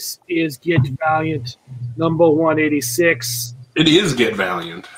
[0.00, 1.58] This is Get Valiant
[1.98, 3.54] number 186.
[3.76, 4.88] It is Get Valiant.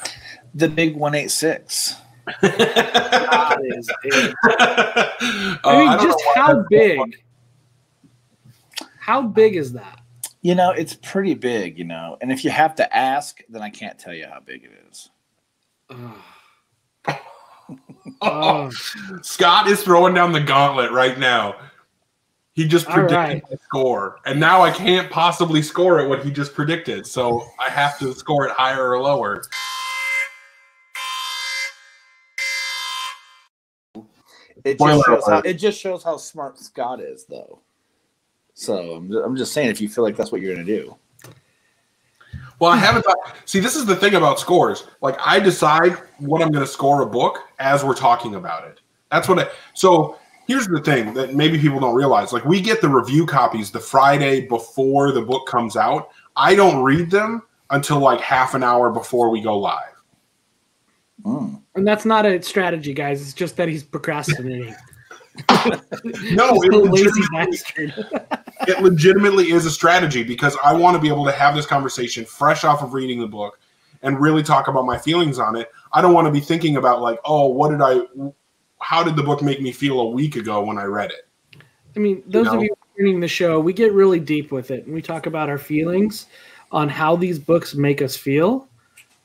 [0.55, 1.97] The big 186.
[2.41, 4.35] That is it.
[4.45, 7.01] Uh, I mean, don't just how big?
[9.01, 10.01] How big is that?
[10.41, 12.17] You know, it's pretty big, you know.
[12.21, 15.11] And if you have to ask, then I can't tell you how big it is.
[15.91, 17.17] Ugh.
[18.21, 18.71] Oh,
[19.23, 21.57] Scott is throwing down the gauntlet right now.
[22.55, 23.43] He just predicted right.
[23.49, 27.07] the score, and now I can't possibly score it what he just predicted.
[27.07, 29.43] So I have to score it higher or lower.
[34.65, 37.61] It just, shows how, it just shows how smart Scott is, though.
[38.55, 40.97] So I'm I'm just saying, if you feel like that's what you're going to do.
[42.59, 43.17] Well, I haven't thought.
[43.47, 44.87] See, this is the thing about scores.
[45.01, 48.81] Like, I decide what I'm going to score a book as we're talking about it.
[49.11, 49.49] That's what I.
[49.75, 52.33] So here's the thing that maybe people don't realize.
[52.33, 56.11] Like, we get the review copies the Friday before the book comes out.
[56.37, 59.89] I don't read them until like half an hour before we go live.
[61.25, 61.63] Mm.
[61.77, 63.23] and that's not a strategy, guys.
[63.23, 64.75] It's just that he's procrastinating.
[66.33, 67.95] No, it lazy legitimately,
[68.69, 72.27] it legitimately is a strategy because I want to be able to have this conversation
[72.27, 73.59] fresh off of reading the book
[74.03, 75.71] and really talk about my feelings on it.
[75.93, 78.01] I don't want to be thinking about like, oh, what did I,
[78.93, 81.63] how did the book make me feel a week ago when I read it?
[81.97, 82.59] I mean, those know?
[82.59, 85.49] of you reading the show, we get really deep with it, and we talk about
[85.49, 86.27] our feelings
[86.71, 88.69] on how these books make us feel,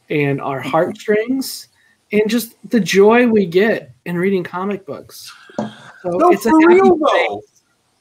[0.10, 1.68] and our heartstrings,
[2.14, 5.34] and just the joy we get in reading comic books.
[5.58, 5.70] So
[6.06, 7.44] No, it's for real though.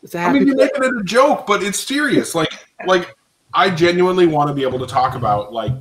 [0.05, 2.37] It's a I mean, you're making it a joke, but it's serious.
[2.37, 2.53] Like,
[2.87, 3.13] like
[3.55, 5.73] I genuinely want to be able to talk about like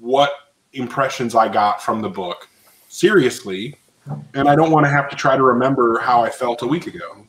[0.00, 0.32] what
[0.72, 2.48] impressions I got from the book
[2.88, 3.76] seriously,
[4.34, 6.86] and I don't want to have to try to remember how I felt a week
[6.86, 7.26] ago.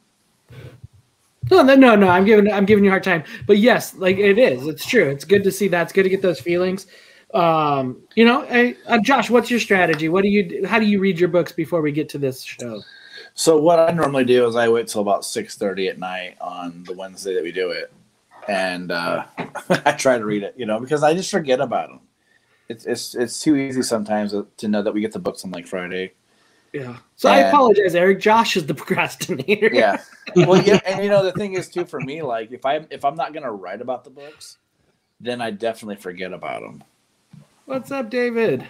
[1.49, 2.07] No, no, no, no.
[2.07, 4.67] I'm giving I'm giving you a hard time, but yes, like it is.
[4.67, 5.09] It's true.
[5.09, 5.83] It's good to see that.
[5.83, 6.87] It's good to get those feelings.
[7.33, 10.09] Um, you know, hey, uh, Josh, what's your strategy?
[10.09, 10.65] What do you?
[10.67, 12.81] How do you read your books before we get to this show?
[13.33, 16.83] So what I normally do is I wait till about six thirty at night on
[16.83, 17.91] the Wednesday that we do it,
[18.47, 19.25] and uh,
[19.85, 20.53] I try to read it.
[20.57, 21.99] You know, because I just forget about them.
[22.69, 25.67] It's it's it's too easy sometimes to know that we get the books on like
[25.67, 26.13] Friday.
[26.73, 26.97] Yeah.
[27.17, 28.19] So I apologize, Eric.
[28.19, 29.69] Josh is the procrastinator.
[29.73, 30.01] Yeah.
[30.35, 33.03] well, yeah, and you know the thing is too for me, like if I if
[33.03, 34.57] I'm not gonna write about the books,
[35.19, 36.83] then I definitely forget about them.
[37.65, 38.65] What's up, David?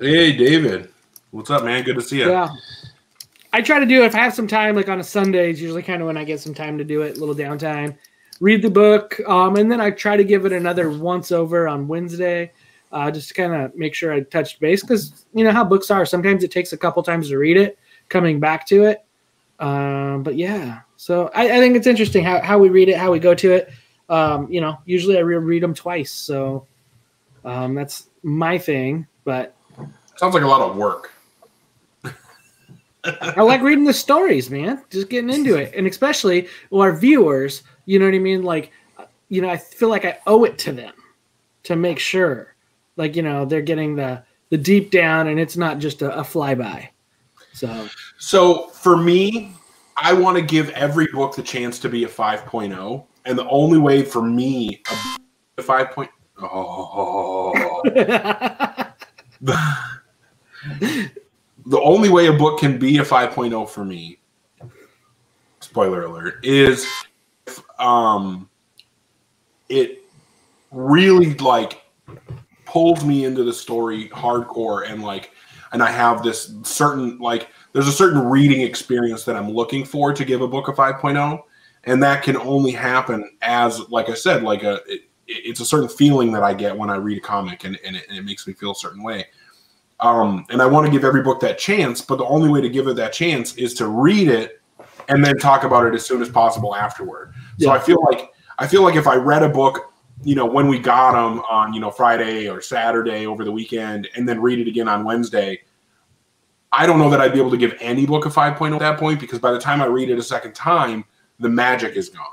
[0.00, 0.90] Hey, David,
[1.30, 1.84] what's up, man?
[1.84, 2.30] Good to see you.
[2.30, 2.50] Yeah.
[3.52, 5.60] I try to do it if I have some time, like on a Sunday, it's
[5.60, 7.96] usually kind of when I get some time to do it, a little downtime.
[8.40, 11.86] Read the book, um, and then I try to give it another once over on
[11.86, 12.52] Wednesday,
[12.94, 15.90] uh, just to kind of make sure I touched base because you know how books
[15.90, 16.06] are.
[16.06, 17.76] Sometimes it takes a couple times to read it,
[18.08, 19.04] coming back to it.
[19.58, 23.10] Um, but yeah, so I, I think it's interesting how, how we read it, how
[23.10, 23.70] we go to it.
[24.08, 26.66] Um, you know, usually I reread them twice, so
[27.44, 29.06] um, that's my thing.
[29.24, 29.56] But
[30.16, 31.12] Sounds like a lot of work.
[33.04, 34.84] I like reading the stories, man.
[34.90, 37.64] Just getting into it, and especially well, our viewers.
[37.86, 38.44] You know what I mean?
[38.44, 38.70] Like,
[39.30, 40.94] you know, I feel like I owe it to them
[41.64, 42.53] to make sure,
[42.96, 46.22] like, you know, they're getting the the deep down, and it's not just a, a
[46.22, 46.88] flyby.
[47.52, 47.88] So
[48.18, 49.52] So for me,
[49.96, 53.78] I want to give every book the chance to be a 5.0, and the only
[53.78, 54.82] way for me
[55.58, 55.90] a 5.
[55.92, 56.10] point
[56.42, 57.80] Oh,
[59.40, 64.18] the only way a book can be a 5.0 for me
[65.60, 66.86] spoiler alert is
[67.46, 68.48] if, um
[69.68, 70.02] it
[70.72, 71.83] really like
[72.74, 75.30] pulls me into the story hardcore and like
[75.70, 80.12] and i have this certain like there's a certain reading experience that i'm looking for
[80.12, 81.40] to give a book a 5.0
[81.84, 85.88] and that can only happen as like i said like a it, it's a certain
[85.88, 88.44] feeling that i get when i read a comic and, and, it, and it makes
[88.44, 89.24] me feel a certain way
[90.00, 92.68] um, and I want to give every book that chance, but the only way to
[92.68, 94.60] give it that chance is to read it
[95.08, 97.32] and then talk about it as soon as possible afterward.
[97.60, 99.93] So I feel like I feel like if I read a book,
[100.24, 104.08] you know, when we got them on, you know, Friday or Saturday over the weekend,
[104.16, 105.60] and then read it again on Wednesday,
[106.72, 108.98] I don't know that I'd be able to give any book a 5.0 at that
[108.98, 111.04] point because by the time I read it a second time,
[111.38, 112.26] the magic is gone.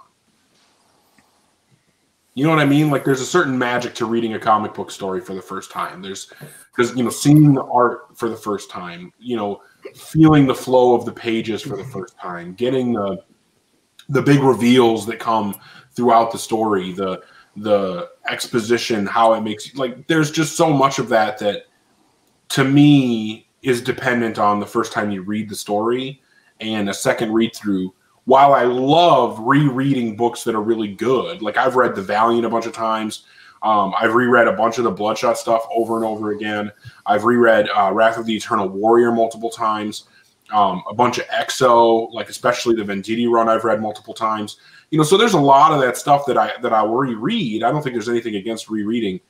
[2.33, 2.89] You know what I mean?
[2.89, 6.01] Like there's a certain magic to reading a comic book story for the first time.
[6.01, 6.31] There's
[6.73, 9.61] because you know seeing the art for the first time, you know,
[9.95, 13.21] feeling the flow of the pages for the first time, getting the
[14.07, 15.55] the big reveals that come
[15.93, 17.21] throughout the story, the
[17.57, 21.65] the exposition, how it makes like there's just so much of that that
[22.49, 26.21] to me is dependent on the first time you read the story
[26.59, 27.93] and a second read through.
[28.25, 32.49] While I love rereading books that are really good, like I've read The Valiant a
[32.49, 33.25] bunch of times,
[33.63, 36.71] um, I've reread a bunch of the Bloodshot stuff over and over again.
[37.05, 40.05] I've reread uh, Wrath of the Eternal Warrior multiple times.
[40.51, 44.57] Um, a bunch of X-O, like especially the Venditti run, I've read multiple times.
[44.91, 47.63] You know, so there's a lot of that stuff that I that I reread.
[47.63, 49.21] I don't think there's anything against rereading.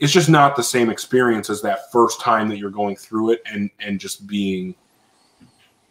[0.00, 3.42] It's just not the same experience as that first time that you're going through it
[3.46, 4.74] and and just being,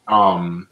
[0.10, 0.68] um,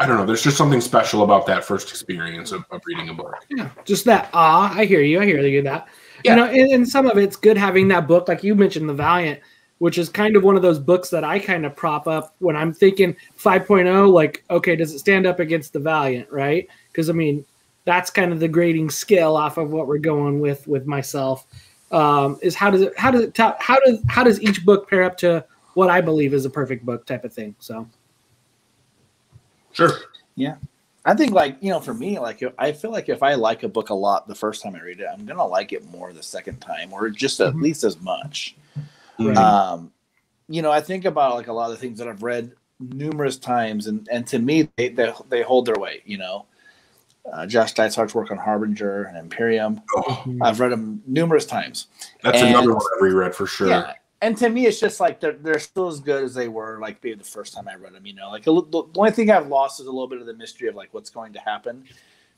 [0.00, 0.26] I don't know.
[0.26, 3.36] There's just something special about that first experience of, of reading a book.
[3.48, 5.20] Yeah, just that ah, I hear you.
[5.20, 5.86] I hear you that.
[6.24, 6.34] Yeah.
[6.34, 8.94] You know, and, and some of it's good having that book, like you mentioned, The
[8.94, 9.40] Valiant,
[9.78, 12.56] which is kind of one of those books that I kind of prop up when
[12.56, 14.10] I'm thinking 5.0.
[14.12, 16.66] Like, okay, does it stand up against The Valiant, right?
[16.90, 17.44] Because I mean,
[17.84, 21.46] that's kind of the grading scale off of what we're going with with myself.
[21.92, 24.88] Um, is how does it how does it ta- how does how does each book
[24.90, 25.44] pair up to
[25.74, 27.54] what I believe is a perfect book type of thing?
[27.60, 27.86] So
[29.72, 29.90] Sure.
[30.36, 30.56] Yeah.
[31.04, 33.68] I think like you know, for me, like I feel like if I like a
[33.68, 36.22] book a lot the first time I read it, I'm gonna like it more the
[36.22, 37.62] second time, or just at Mhm.
[37.62, 38.56] least as much.
[39.18, 39.36] Right.
[39.36, 39.92] Um,
[40.48, 43.86] you know, I think about like a lot of things that I've read numerous times,
[43.86, 46.02] and and to me, they they, they hold their weight.
[46.06, 46.46] You know,
[47.32, 51.86] uh, Josh Dysart's work on Harbinger and Imperium, Oh, I've read them numerous times.
[52.22, 53.68] that's And- another one I've reread for sure.
[53.68, 56.78] Yeah, and to me, it's just like they're they're still as good as they were
[56.80, 58.06] like maybe the first time I read them.
[58.06, 60.26] You know, like a, li- the only thing I've lost is a little bit of
[60.26, 61.84] the mystery of like what's going to happen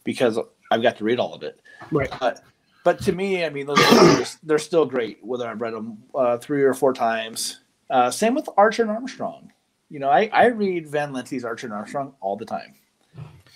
[0.04, 0.38] because
[0.70, 1.60] I've got to read all of it.
[1.90, 2.10] right.
[2.20, 2.42] But
[2.84, 6.38] but to me, I mean, those are, they're still great whether I've read them uh,
[6.38, 7.60] three or four times.
[7.90, 9.52] Uh, same with Archer and Armstrong.
[9.90, 12.74] You know, I, I read Van Lente's Archer and Armstrong all the time,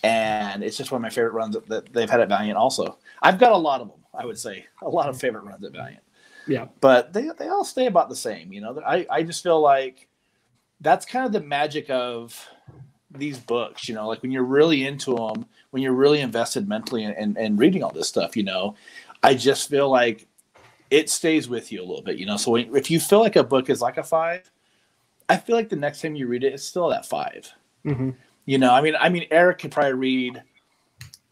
[0.03, 2.57] and it's just one of my favorite runs that, they've had at Valiant.
[2.57, 3.99] Also, I've got a lot of them.
[4.15, 6.03] I would say a lot of favorite runs at Valiant
[6.47, 6.67] Yeah.
[6.83, 10.07] but they, they all stay about the same you know I, I just feel like
[10.83, 12.47] that's kind of the magic of
[13.11, 17.05] these books you know like when you're really into them when you're really invested mentally
[17.05, 18.75] in, in, in reading all this stuff you know
[19.23, 20.27] i just feel like
[20.91, 22.37] it stays with you a little bit you know?
[22.37, 24.51] So when, if you feel like a book is like a five
[25.29, 27.51] i feel like the next time you read it it's still that five.
[27.85, 28.11] Hmm
[28.45, 30.43] you know i mean i mean eric could probably read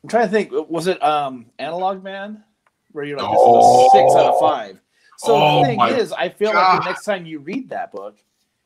[0.02, 2.44] i'm trying to think was it um analog man?
[2.92, 4.80] Where you're like this is a six out of five.
[5.16, 8.16] So Oh the thing is i feel like the next time you read that book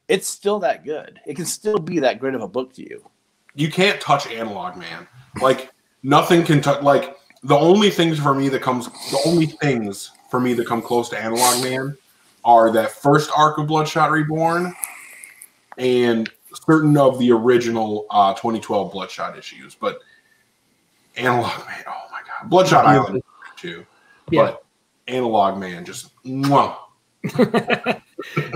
[0.06, 1.19] it's still that good.
[1.26, 3.09] It can still be that great of a book to you.
[3.55, 5.09] You can't touch analog man.
[5.41, 5.71] Like
[6.03, 10.41] nothing can touch like the only things for me that comes the only things for
[10.41, 11.96] me that come close to analog man
[12.44, 14.75] are that first arc of bloodshot reborn
[15.79, 16.31] and
[16.67, 19.99] certain of the original uh 2012 bloodshot issues but
[21.17, 22.91] analog man oh my god bloodshot Yeah.
[22.91, 23.23] island
[23.56, 23.87] too
[24.31, 24.43] Yeah.
[24.43, 24.64] but
[25.08, 26.76] analog man just mwah.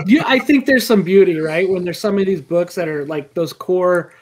[0.05, 1.67] yeah, I think there's some beauty, right?
[1.67, 4.13] When there's some of these books that are like those core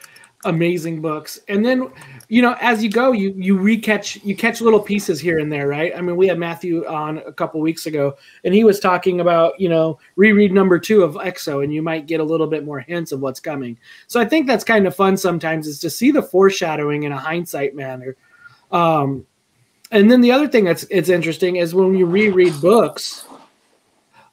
[0.44, 1.40] amazing books.
[1.48, 1.90] And then,
[2.28, 5.68] you know, as you go, you you recatch you catch little pieces here and there,
[5.68, 5.92] right?
[5.96, 9.58] I mean, we had Matthew on a couple weeks ago and he was talking about,
[9.60, 12.80] you know, reread number 2 of X-O and you might get a little bit more
[12.80, 13.76] hints of what's coming.
[14.06, 17.18] So I think that's kind of fun sometimes is to see the foreshadowing in a
[17.18, 18.16] hindsight manner.
[18.70, 19.26] Um
[19.90, 23.24] and then the other thing that's it's interesting is when you reread books,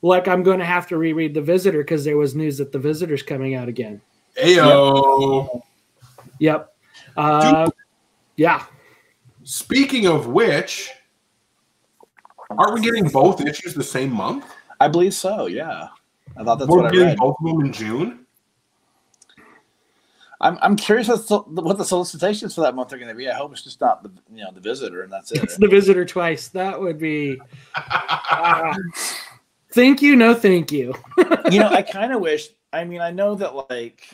[0.01, 2.79] like I'm going to have to reread The Visitor because there was news that The
[2.79, 4.01] Visitor's coming out again.
[4.37, 5.49] Ayo.
[5.53, 5.63] Yep.
[7.15, 7.69] Uh,
[8.35, 8.65] yeah.
[9.43, 10.91] Speaking of which,
[12.49, 14.45] aren't we getting both issues the same month?
[14.79, 15.87] i believe so yeah
[16.37, 18.25] i thought that's We're what i getting read both of them in June.
[20.41, 23.29] I'm, I'm curious as to what the solicitations for that month are going to be
[23.29, 25.67] i hope it's just not the you know the visitor and that's it It's The
[25.69, 26.49] Visitor twice.
[26.49, 27.39] That would be.
[27.75, 28.75] ah.
[29.71, 30.15] thank you.
[30.17, 30.93] No, thank you.
[31.49, 32.49] you know, I kind of wish.
[32.73, 34.09] I mean, I know that like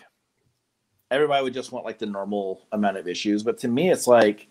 [1.11, 4.47] everybody would just want like the normal amount of issues, but to me, it's like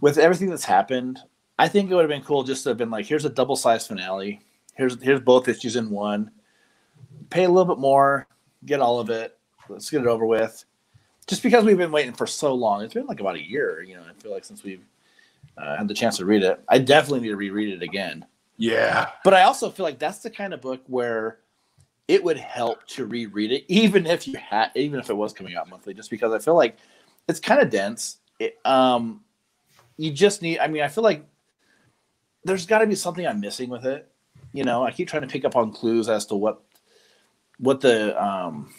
[0.00, 1.18] with everything that's happened,
[1.58, 3.56] I think it would have been cool just to have been like, here's a double
[3.56, 4.40] sized finale.
[4.74, 6.30] Here's here's both issues in one.
[7.28, 8.26] Pay a little bit more,
[8.64, 9.36] get all of it.
[9.68, 10.64] Let's get it over with.
[11.26, 13.82] Just because we've been waiting for so long, it's been like about a year.
[13.82, 14.84] You know, I feel like since we've
[15.58, 18.24] uh, had the chance to read it, I definitely need to reread it again.
[18.56, 19.10] Yeah.
[19.24, 21.38] But I also feel like that's the kind of book where
[22.12, 25.56] it would help to reread it, even if you had, even if it was coming
[25.56, 26.76] out monthly, just because I feel like
[27.26, 28.18] it's kind of dense.
[28.38, 29.22] It, um,
[29.96, 30.58] you just need.
[30.58, 31.24] I mean, I feel like
[32.44, 34.12] there's got to be something I'm missing with it.
[34.52, 36.60] You know, I keep trying to pick up on clues as to what
[37.58, 38.74] what the um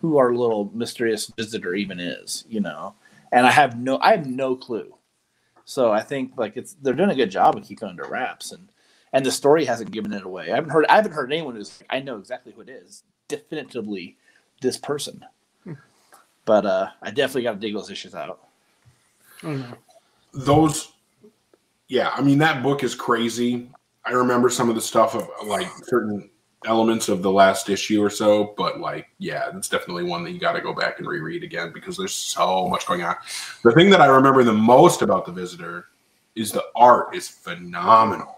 [0.00, 2.44] who our little mysterious visitor even is.
[2.48, 2.94] You know,
[3.32, 4.94] and I have no, I have no clue.
[5.64, 8.68] So I think like it's they're doing a good job of keeping under wraps and
[9.12, 10.50] and the story hasn't given it away.
[10.52, 13.04] I haven't heard I haven't heard anyone who's like, I know exactly who it is
[13.28, 14.16] definitively
[14.60, 15.24] this person.
[16.46, 18.24] But uh, I definitely got to dig those issues out.
[18.24, 19.76] I don't
[20.32, 20.92] those
[21.88, 23.70] yeah i mean that book is crazy
[24.04, 26.30] i remember some of the stuff of like certain
[26.66, 30.38] elements of the last issue or so but like yeah that's definitely one that you
[30.38, 33.16] got to go back and reread again because there's so much going on
[33.64, 35.86] the thing that i remember the most about the visitor
[36.36, 38.36] is the art is phenomenal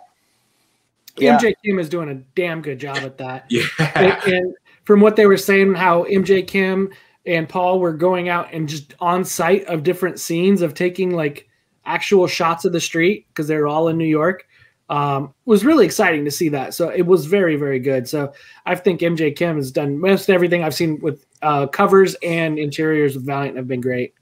[1.16, 1.38] Yeah.
[1.38, 3.46] MJ Kim is doing a damn good job at that.
[3.50, 4.54] yeah and, and
[4.84, 6.92] from what they were saying, how MJ Kim
[7.26, 11.48] and Paul were going out and just on site of different scenes of taking like
[11.84, 14.46] actual shots of the street because they're all in New York.
[14.88, 16.74] Um, was really exciting to see that.
[16.74, 18.06] So it was very, very good.
[18.08, 18.34] So
[18.66, 23.16] I think MJ Kim has done most everything I've seen with uh, covers and interiors
[23.16, 24.14] of Valiant have been great.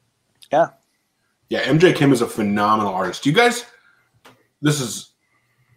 [0.53, 0.69] Yeah.
[1.49, 3.25] Yeah, MJ Kim is a phenomenal artist.
[3.25, 3.65] Do you guys?
[4.63, 5.10] This is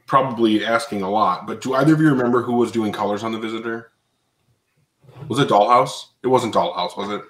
[0.06, 3.32] probably asking a lot, but do either of you remember who was doing colors on
[3.32, 3.92] the Visitor?
[5.28, 6.08] Was it Dalhouse?
[6.24, 7.22] It wasn't Dalhouse, was it?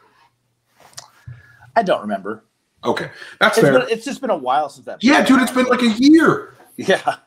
[1.76, 2.44] I don't remember.
[2.86, 3.80] Okay, that's It's, fair.
[3.80, 5.04] been, it's just been a while since that.
[5.04, 6.56] yeah, dude, it's been like a year.
[6.76, 7.18] Yeah.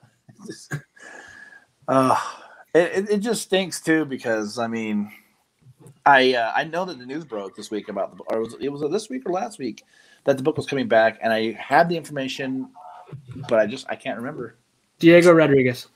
[1.88, 2.16] uh,
[2.74, 5.10] it, it, it just stinks too because I mean,
[6.04, 8.68] I uh, I know that the news broke this week about the or was, it
[8.68, 9.84] was this week or last week
[10.24, 12.68] that the book was coming back, and I had the information,
[13.48, 14.56] but I just I can't remember.
[14.98, 15.88] Diego Rodriguez.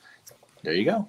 [0.63, 1.09] There you go.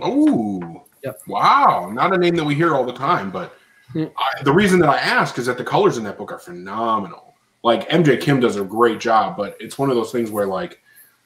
[0.00, 1.20] Oh, Yep.
[1.26, 1.90] wow!
[1.92, 3.56] Not a name that we hear all the time, but
[3.94, 4.06] Yeah.
[4.16, 7.34] I, the reason that I ask is that the colors in that book are phenomenal.
[7.64, 10.80] Like MJ Kim does a great job, but it's one of those things where like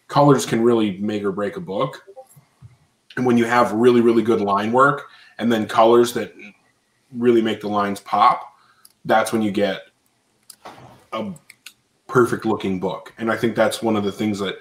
[0.09, 2.05] colors can really make or break a book.
[3.17, 5.05] And when you have really, really good line work
[5.39, 6.33] and then colors that
[7.13, 8.55] really make the lines pop,
[9.05, 9.83] that's when you get
[11.13, 11.33] a
[12.09, 13.13] perfect looking book.
[13.19, 14.57] And I think that's one of the things that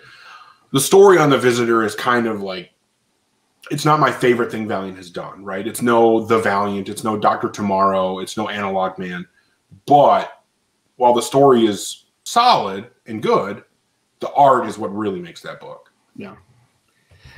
[0.75, 2.70] the story on the visitor is kind of like
[3.72, 5.65] it's not my favorite thing Valiant has done, right?
[5.65, 9.25] It's no The Valiant, it's no Doctor Tomorrow, it's no Analog Man.
[9.88, 10.44] But
[10.98, 13.63] while the story is solid and good,
[14.20, 15.94] the art is what really makes that book.
[16.17, 16.36] Yeah.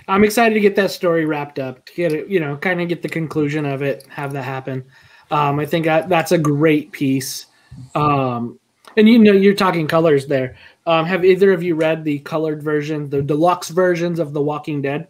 [0.08, 2.88] I'm excited to get that story wrapped up, to get it, you know, kind of
[2.88, 4.84] get the conclusion of it, have that happen.
[5.30, 7.46] Um, I think that, that's a great piece.
[7.94, 8.60] Um,
[8.98, 10.58] and you know, you're talking colors there.
[10.88, 14.82] Um, have either of you read the colored version, the deluxe versions of The Walking
[14.82, 15.10] Dead?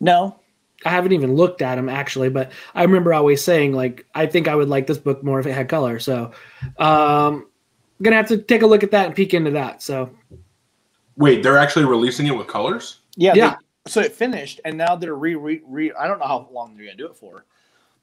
[0.00, 0.40] No,
[0.84, 4.48] I haven't even looked at them actually, but I remember always saying like I think
[4.48, 5.98] I would like this book more if it had color.
[5.98, 6.32] So,
[6.78, 7.46] um,
[8.02, 9.82] gonna have to take a look at that and peek into that.
[9.82, 10.10] So,
[11.16, 13.00] Wait, they're actually releasing it with colors?
[13.16, 13.50] yeah, Yeah.
[13.50, 15.92] they- so it finished, and now they're re re re.
[15.92, 17.44] I don't know how long they're gonna do it for,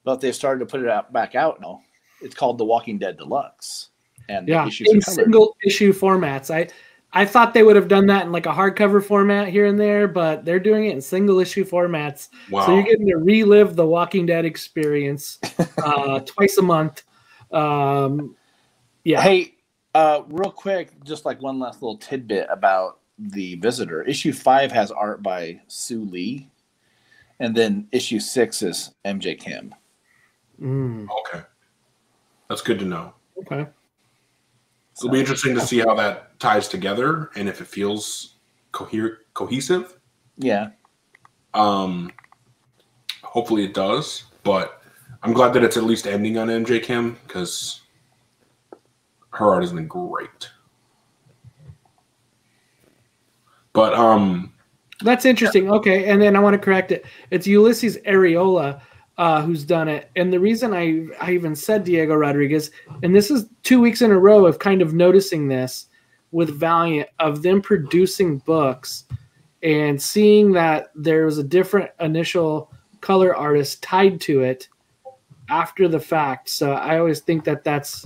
[0.03, 1.82] but they started to put it out back out now.
[2.22, 3.89] It's called The Walking Dead Deluxe,
[4.30, 6.53] and the yeah, issues in are single issue formats.
[6.53, 6.70] I
[7.15, 10.08] I thought they would have done that in like a hardcover format here and there,
[10.08, 12.30] but they're doing it in single issue formats.
[12.50, 12.65] Wow.
[12.65, 15.38] So you're getting to relive the Walking Dead experience
[15.84, 17.03] uh, twice a month.
[17.51, 18.36] Um,
[19.03, 19.53] yeah, Hey,
[19.94, 24.01] uh, real quick, just like one last little tidbit about the Visitor.
[24.03, 26.50] Issue five has art by Sue Lee,
[27.39, 29.75] and then issue six is MJ Kim.
[30.60, 31.44] Mm, okay.
[32.50, 33.13] That's good to know.
[33.38, 33.68] okay.
[34.97, 38.35] It'll be interesting to see how that ties together and if it feels
[38.71, 39.97] coher- cohesive.
[40.38, 40.69] Yeah,
[41.53, 42.12] Um,
[43.23, 44.81] hopefully it does, but
[45.21, 47.81] I'm glad that it's at least ending on MJ Kim because
[49.31, 50.50] her art has been great.
[53.73, 54.53] But um,
[55.01, 55.69] That's interesting.
[55.71, 57.05] Okay, and then I want to correct it.
[57.31, 58.81] It's Ulises Arreola
[59.17, 62.72] uh, who's done it, and the reason I I even said Diego Rodriguez,
[63.03, 65.88] and this is two weeks in a row of kind of noticing this
[66.32, 69.05] with Valiant of them producing books
[69.62, 74.67] and seeing that there was a different initial color artist tied to it
[75.50, 76.50] after the fact.
[76.50, 78.05] So I always think that that's.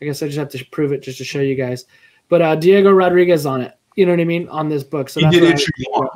[0.00, 1.84] I guess I just have to prove it just to show you guys.
[2.28, 3.74] But uh, Diego Rodriguez on it.
[3.96, 5.08] You know what I mean on this book.
[5.08, 6.08] So he that's did issue one.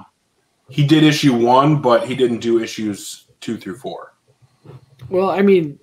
[0.68, 4.12] He did issue one, but he didn't do issues two through four.
[5.12, 5.78] Well, I mean,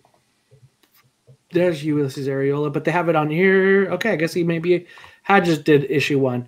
[1.51, 3.87] there's Ulises Arreola, but they have it on here.
[3.91, 4.87] Okay, I guess he maybe
[5.23, 6.47] had just did issue one.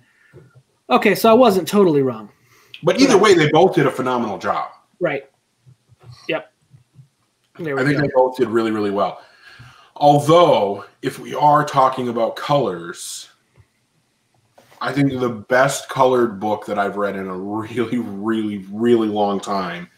[0.90, 2.30] Okay, so I wasn't totally wrong.
[2.82, 4.72] But either way, they both did a phenomenal job.
[5.00, 5.30] Right.
[6.28, 6.52] Yep.
[7.58, 8.02] There I think go.
[8.02, 9.22] they both did really, really well.
[9.96, 13.28] Although, if we are talking about colors,
[14.80, 19.38] I think the best colored book that I've read in a really, really, really long
[19.38, 19.88] time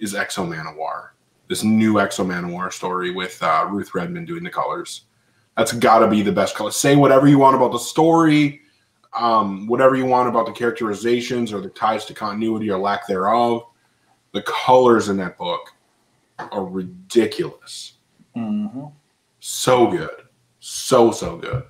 [0.00, 1.10] is X-O Manowar.
[1.48, 5.02] This new X-O Manowar story with uh, Ruth Redmond doing the colors.
[5.56, 6.70] That's got to be the best color.
[6.70, 8.62] Say whatever you want about the story,
[9.16, 13.66] um, whatever you want about the characterizations or the ties to continuity or lack thereof.
[14.32, 15.72] The colors in that book
[16.38, 17.94] are ridiculous.
[18.36, 18.86] Mm-hmm.
[19.40, 20.24] So good.
[20.60, 21.62] So, so good.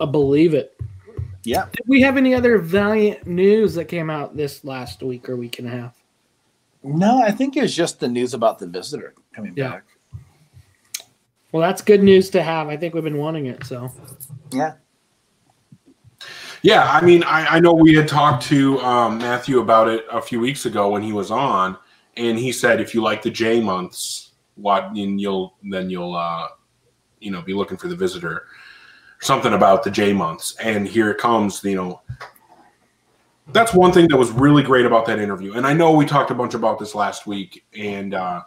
[0.00, 0.80] I believe it.
[1.44, 1.66] Yeah.
[1.72, 5.58] Did we have any other Valiant news that came out this last week or week
[5.58, 5.97] and a half?
[6.82, 9.70] No, I think it was just the news about the visitor coming Yeah.
[9.70, 9.84] back.
[11.52, 12.68] Well, that's good news to have.
[12.68, 13.64] I think we've been wanting it.
[13.64, 13.90] So
[14.52, 14.74] Yeah.
[16.62, 20.20] Yeah, I mean, I, I know we had talked to um, Matthew about it a
[20.20, 21.76] few weeks ago when he was on,
[22.16, 26.48] and he said if you like the J months, what and you'll then you'll uh,
[27.20, 28.46] you know be looking for the visitor,
[29.20, 31.62] something about the J months, and here it comes.
[31.62, 32.00] You know,
[33.52, 36.30] that's one thing that was really great about that interview, and I know we talked
[36.30, 38.42] a bunch about this last week, and uh,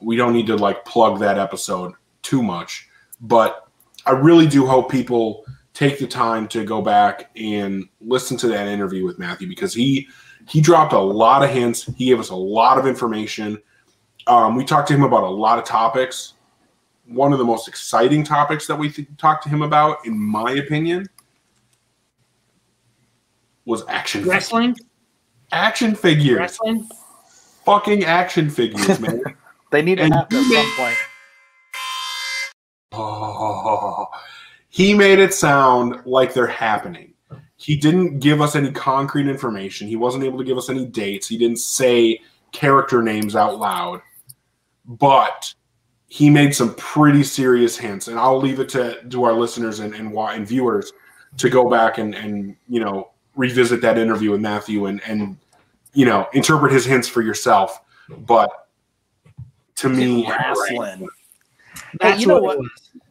[0.00, 2.88] we don't need to like plug that episode too much,
[3.20, 3.68] but
[4.06, 8.68] I really do hope people take the time to go back and listen to that
[8.68, 10.08] interview with Matthew because he
[10.48, 11.84] he dropped a lot of hints.
[11.84, 13.60] He gave us a lot of information.
[14.26, 16.34] Um, we talked to him about a lot of topics.
[17.06, 20.52] One of the most exciting topics that we th- talked to him about, in my
[20.52, 21.06] opinion,
[23.64, 24.34] was action figures.
[24.34, 24.76] wrestling,
[25.52, 26.88] Action figures, wrestling.
[27.64, 29.22] fucking action figures, man.
[29.70, 30.96] They need to And happen at some point.
[32.92, 34.06] Oh,
[34.68, 37.12] he made it sound like they're happening.
[37.56, 39.88] He didn't give us any concrete information.
[39.88, 41.26] He wasn't able to give us any dates.
[41.28, 42.20] He didn't say
[42.52, 44.00] character names out loud,
[44.84, 45.52] but
[46.06, 48.06] he made some pretty serious hints.
[48.06, 50.92] And I'll leave it to, to our listeners and, and, and viewers
[51.38, 55.36] to go back and, and, you know, revisit that interview with Matthew and, and,
[55.92, 57.80] you know, interpret his hints for yourself.
[58.08, 58.68] But
[59.76, 61.08] to me, wrestling.
[62.00, 62.70] That's you know what, what?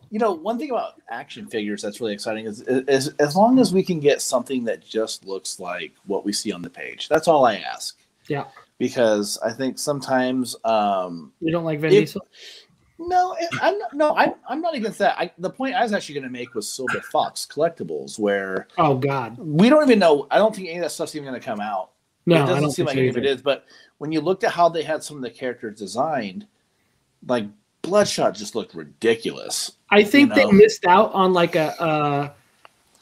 [0.09, 3.73] You know, one thing about action figures that's really exciting is, is as long as
[3.73, 7.09] we can get something that just looks like what we see on the page.
[7.09, 7.97] That's all I ask.
[8.27, 8.45] Yeah.
[8.77, 12.27] Because I think sometimes, um, You don't like Vin If- Diesel?
[13.07, 15.17] No, I'm not, no, I'm, I'm not against that.
[15.17, 18.95] I, the point I was actually going to make was Silver Fox collectibles, where Oh
[18.95, 20.27] God, we don't even know.
[20.31, 21.91] I don't think any of that stuff's even going to come out.
[22.25, 23.41] no, it I doesn't don't seem like any of it is.
[23.41, 23.65] But
[23.97, 26.47] when you looked at how they had some of the characters designed,
[27.27, 27.45] like
[27.81, 29.73] Bloodshot just looked ridiculous.
[29.89, 32.33] I think you they missed out on like a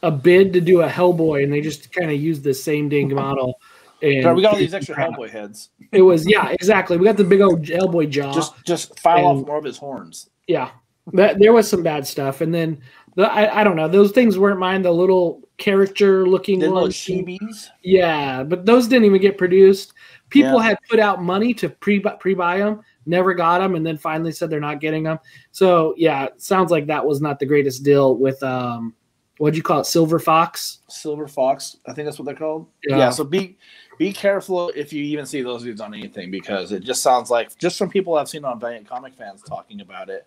[0.01, 2.89] a, a bid to do a Hellboy, and they just kind of used the same
[2.89, 3.59] dang model.
[4.01, 5.69] And we got all these extra Hellboy heads.
[5.91, 6.97] It was yeah, exactly.
[6.97, 8.33] We got the big old Hellboy jaw.
[8.33, 10.29] Just just file and- off more of his horns.
[10.47, 10.71] yeah,
[11.13, 12.81] that there was some bad stuff, and then
[13.15, 13.87] the I, I don't know.
[13.87, 14.81] Those things weren't mine.
[14.81, 16.95] The little character looking The little ones.
[16.95, 17.67] chibis.
[17.83, 19.93] Yeah, but those didn't even get produced.
[20.29, 20.63] People Yeah.
[20.69, 24.31] had put out money to pre pre buy them, never got them, and then finally
[24.31, 25.19] said they're not getting them.
[25.51, 28.95] So yeah, sounds like that was not the greatest deal with um,
[29.39, 30.79] what'd you call it, Silver Fox?
[30.87, 32.67] Silver Fox, I think that's what they're called.
[32.87, 32.97] Yeah.
[32.97, 33.09] Yeah.
[33.09, 33.57] so be
[33.97, 37.57] be careful if you even see those dudes on anything because it just sounds like
[37.57, 40.25] just from people I've seen on Valiant Comic fans talking about it,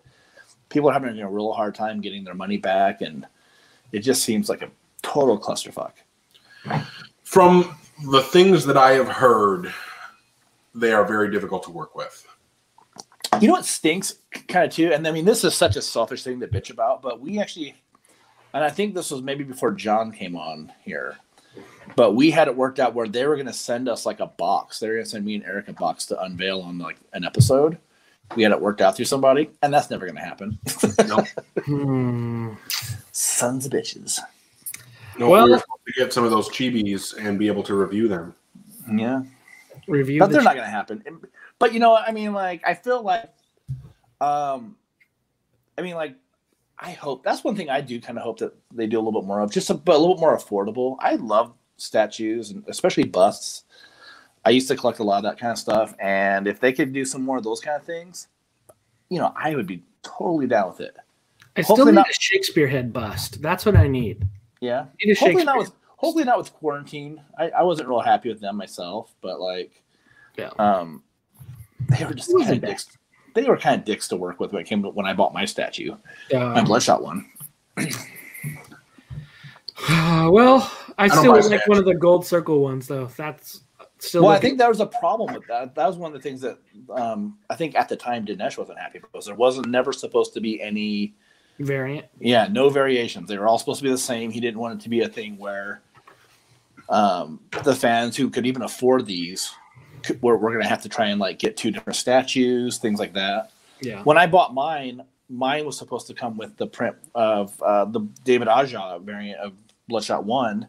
[0.69, 3.25] people are having a real hard time getting their money back, and
[3.91, 4.69] it just seems like a
[5.01, 5.93] total clusterfuck.
[7.23, 7.77] from
[8.11, 9.73] the things that I have heard,
[10.73, 12.27] they are very difficult to work with.
[13.41, 14.15] You know what stinks
[14.47, 17.01] kind of too, and I mean this is such a selfish thing to bitch about,
[17.01, 17.75] but we actually,
[18.53, 21.17] and I think this was maybe before John came on here,
[21.95, 24.27] but we had it worked out where they were going to send us like a
[24.27, 24.79] box.
[24.79, 27.23] They were going to send me and Eric a box to unveil on like an
[27.23, 27.77] episode.
[28.35, 30.57] We had it worked out through somebody, and that's never going to happen.
[31.07, 31.23] No,
[31.63, 32.53] Hmm.
[33.11, 34.19] Sons of bitches.
[35.19, 37.75] no Well- we were supposed to get some of those chibis and be able to
[37.75, 38.35] review them.
[38.91, 39.21] Yeah,
[39.87, 40.19] Review.
[40.19, 41.03] but the they're ch- not going to happen.
[41.59, 43.29] But you know, I mean, like I feel like,
[44.21, 44.75] um,
[45.77, 46.15] I mean, like
[46.77, 49.21] I hope that's one thing I do kind of hope that they do a little
[49.21, 50.97] bit more of, just a, but a little bit more affordable.
[50.99, 53.63] I love statues and especially busts.
[54.43, 56.93] I used to collect a lot of that kind of stuff, and if they could
[56.93, 58.27] do some more of those kind of things,
[59.09, 60.95] you know, I would be totally down with it.
[61.57, 63.41] I still need not- a Shakespeare head bust.
[63.41, 64.27] That's what I need.
[64.61, 67.21] Yeah, I need a hopefully not with hopefully not with quarantine.
[67.39, 69.81] I, I wasn't real happy with them myself, but like,
[70.37, 70.49] Yeah.
[70.59, 71.01] um,
[71.97, 72.87] they were just kind of dicks.
[73.33, 75.33] They were kind of dicks to work with when it came to when I bought
[75.33, 75.95] my statue,
[76.31, 77.29] my Um, Bloodshot one.
[79.89, 81.67] well, I don't still like statues.
[81.67, 83.07] one of the gold circle ones though.
[83.07, 83.61] That's
[83.99, 84.23] still.
[84.23, 85.75] Well, I think that was a problem with that.
[85.75, 86.57] That was one of the things that
[86.91, 90.41] um, I think at the time Dinesh wasn't happy because there wasn't never supposed to
[90.41, 91.13] be any
[91.59, 92.05] variant.
[92.19, 93.27] Yeah, no variations.
[93.27, 94.31] They were all supposed to be the same.
[94.31, 95.81] He didn't want it to be a thing where
[96.89, 99.51] um, the fans who could even afford these
[100.03, 102.99] could, were, were going to have to try and like get two different statues, things
[102.99, 103.51] like that.
[103.81, 104.01] Yeah.
[104.03, 108.01] When I bought mine, mine was supposed to come with the print of uh, the
[108.23, 109.53] David Aja variant of
[109.87, 110.67] Bloodshot One.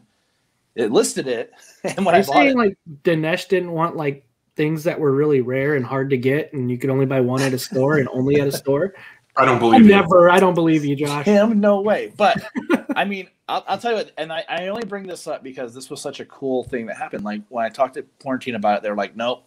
[0.77, 1.51] It listed it,
[1.83, 4.99] and when Are I you bought saying it, like Dinesh didn't want like things that
[4.99, 7.59] were really rare and hard to get, and you could only buy one at a
[7.59, 8.93] store and only at a store.
[9.35, 9.89] I don't I believe you.
[9.89, 10.29] never.
[10.29, 11.25] I don't believe you, Josh.
[11.25, 12.11] Him, no way.
[12.15, 12.43] But
[12.95, 15.73] I mean, I'll, I'll tell you what, and I, I only bring this up because
[15.73, 17.23] this was such a cool thing that happened.
[17.23, 19.43] Like when I talked to Quarantine about it, they're like, nope,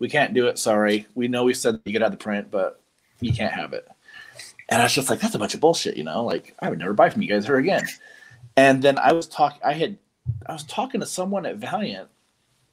[0.00, 0.58] we can't do it.
[0.58, 1.06] Sorry.
[1.14, 2.80] We know we said you could have the print, but
[3.20, 3.86] you can't have it.
[4.68, 6.24] And I was just like, that's a bunch of bullshit, you know?
[6.24, 7.86] Like, I would never buy from you guys ever again.
[8.56, 9.98] And then I was talking, I had,
[10.46, 12.08] I was talking to someone at Valiant,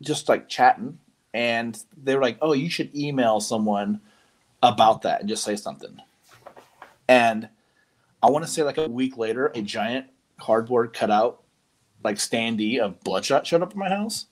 [0.01, 0.99] just like chatting,
[1.33, 4.01] and they were like, oh, you should email someone
[4.63, 5.97] about that and just say something.
[7.07, 7.49] And
[8.21, 10.07] I want to say like a week later, a giant
[10.39, 11.41] cardboard cutout,
[12.03, 14.25] like standee of Bloodshot showed up at my house.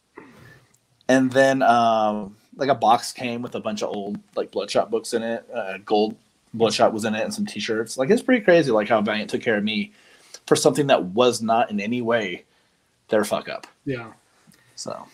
[1.07, 5.13] And then um, like a box came with a bunch of old like Bloodshot books
[5.13, 5.47] in it.
[5.53, 6.15] Uh, gold
[6.53, 7.97] Bloodshot was in it and some T-shirts.
[7.97, 9.91] Like it's pretty crazy, like how Valiant took care of me
[10.47, 12.45] for something that was not in any way
[13.09, 13.67] their fuck up.
[13.85, 14.11] Yeah.
[14.75, 15.05] So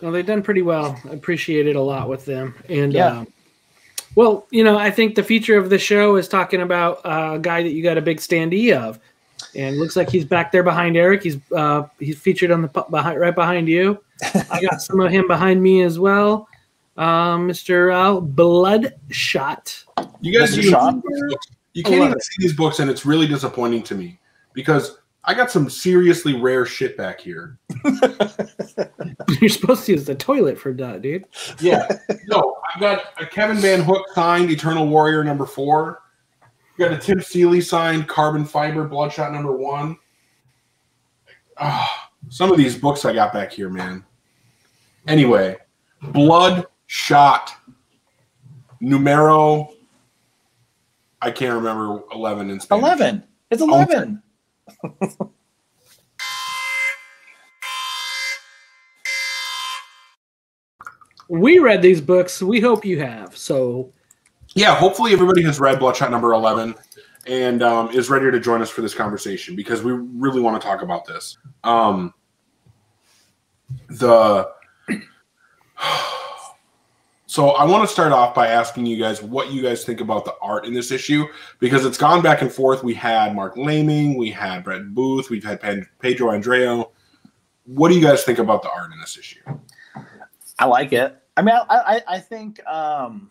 [0.00, 0.98] Well, they've done pretty well.
[1.08, 2.54] I appreciate it a lot with them.
[2.68, 3.18] And Yeah.
[3.20, 3.26] um,
[4.16, 7.38] well, you know, I think the feature of the show is talking about uh, a
[7.38, 8.98] guy that you got a big standee of,
[9.54, 11.22] and looks like he's back there behind Eric.
[11.22, 14.02] He's uh, he's featured on the behind right behind you.
[14.50, 16.48] I got some of him behind me as well.
[16.96, 17.94] Um, Mr.
[17.94, 19.84] Uh, Bloodshot.
[20.20, 20.58] You guys Mr.
[20.58, 20.90] even Shaw?
[20.90, 21.46] see these books.
[21.72, 24.18] You can't even see these books, and it's really disappointing to me
[24.54, 27.58] because I got some seriously rare shit back here.
[29.40, 31.24] You're supposed to use the toilet for that, dude.
[31.60, 31.86] Yeah.
[32.28, 36.02] no, I've got a Kevin VanHook signed Eternal Warrior number four.
[36.78, 39.96] Got a Tim Seeley signed Carbon Fiber Bloodshot number one.
[41.58, 44.02] Ah, some of these books I got back here, man.
[45.06, 45.58] Anyway,
[46.00, 47.52] Bloodshot
[48.80, 49.74] numero.
[51.20, 52.82] I can't remember eleven in Spanish.
[52.82, 53.24] eleven.
[53.50, 54.22] It's eleven.
[61.30, 62.42] We read these books.
[62.42, 63.36] We hope you have.
[63.36, 63.92] So
[64.54, 66.74] yeah, hopefully everybody has read Bloodshot number 11
[67.24, 70.66] and um, is ready to join us for this conversation because we really want to
[70.66, 71.38] talk about this.
[71.62, 72.12] Um,
[73.88, 74.50] the
[77.30, 80.24] so I want to start off by asking you guys what you guys think about
[80.24, 81.28] the art in this issue
[81.60, 82.82] because it's gone back and forth.
[82.82, 86.90] We had Marc Laming, we had Brett Booth, we've had Pedro Andreo.
[87.66, 89.42] What do you guys think about the art in this issue?
[90.58, 91.22] I like it.
[91.36, 93.30] I mean, I, I, I think um,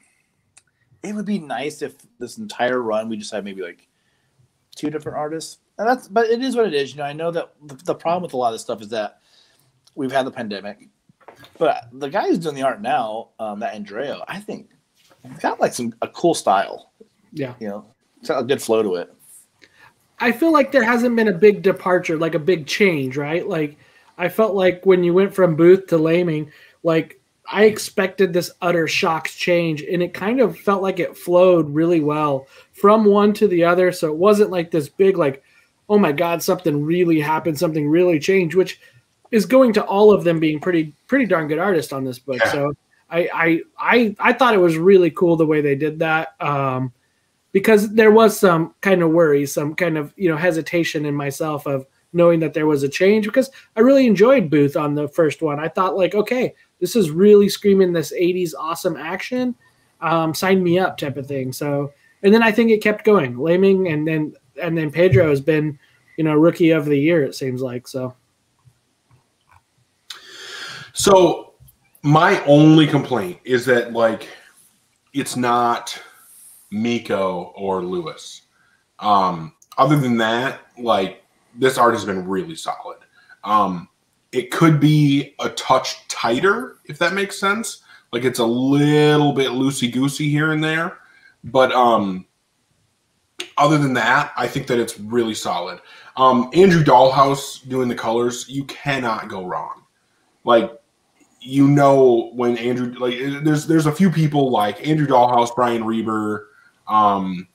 [1.04, 3.90] it would be nice if this entire run we just had maybe like
[4.78, 5.58] two different artists.
[5.78, 6.92] And that's, but it is what it is.
[6.92, 9.20] You know, I know that the, problem with a lot of this stuff is that
[9.94, 10.88] we've had the pandemic,
[11.60, 14.70] but the guy who's doing the art now, um, that Andreo, I think,
[15.42, 16.92] got like some a cool style.
[17.34, 17.54] yeah.
[17.60, 17.86] You know,
[18.20, 19.14] it's got a good flow to it.
[20.20, 23.48] I feel like there hasn't been a big departure, like a big change, right?
[23.48, 23.78] Like
[24.18, 26.52] I felt like when you went from Booth to Laming,
[26.84, 31.70] like I expected this utter shocks change, and it kind of felt like it flowed
[31.70, 33.92] really well from one to the other.
[33.92, 35.44] So it wasn't like this big, like,
[35.90, 38.80] oh my god, something really happened, something really changed, which
[39.32, 42.40] is going to all of them being pretty pretty darn good artists on this book.
[42.40, 42.52] Yeah.
[42.52, 42.74] So
[43.10, 46.30] I I I I thought it was really cool the way they did that.
[46.40, 46.94] Um,
[47.52, 51.66] because there was some kind of worry, some kind of you know hesitation in myself
[51.66, 55.42] of knowing that there was a change because I really enjoyed Booth on the first
[55.42, 55.60] one.
[55.60, 59.56] I thought like, okay, this is really screaming this '80s awesome action,
[60.02, 61.52] um, sign me up type of thing.
[61.52, 61.92] So,
[62.24, 65.80] and then I think it kept going, Laming, and then and then Pedro has been,
[66.18, 67.24] you know, rookie of the year.
[67.24, 68.16] It seems like so.
[71.00, 71.54] So
[72.04, 74.28] my only complaint is that like
[75.14, 75.98] it's not
[76.72, 78.42] Mico or Lewis.
[79.00, 81.24] Um, other than that, like
[81.56, 82.98] this art has been really solid.
[83.46, 83.88] Um,
[84.34, 87.82] it could be a touch tighter if that makes sense.
[88.12, 90.98] Like it's a little bit loosey goosey here and there,
[91.46, 92.26] but um,
[93.58, 95.80] other than that, I think that it's really solid.
[96.18, 99.84] Um, Andrew Dalhouse doing the colors, you cannot go wrong.
[100.44, 100.79] Like
[101.42, 106.50] you know when Andrew like there's there's a few people like Andrew Dalhouse, Brian Reber,
[106.88, 107.48] um,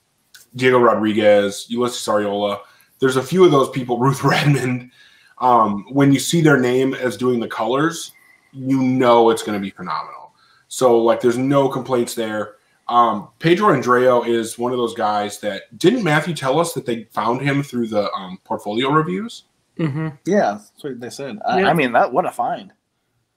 [0.57, 2.61] Diego Rodriguez, Ulises Arreola.
[2.99, 4.91] There's a few of those people, Ruth Redmond.
[5.39, 8.13] Um, when you see their name as doing the colors,
[8.53, 10.33] you know it's going to be phenomenal.
[10.69, 12.57] So like, there's no complaints there.
[12.89, 17.05] Um, Pedro Andreo is one of those guys that didn't Matthew tell us that they
[17.05, 19.45] found him through the um, portfolio reviews.
[19.79, 20.09] Mm-hmm.
[20.27, 21.39] Yeah, that's what they said.
[21.47, 22.73] I, I mean, that what a find.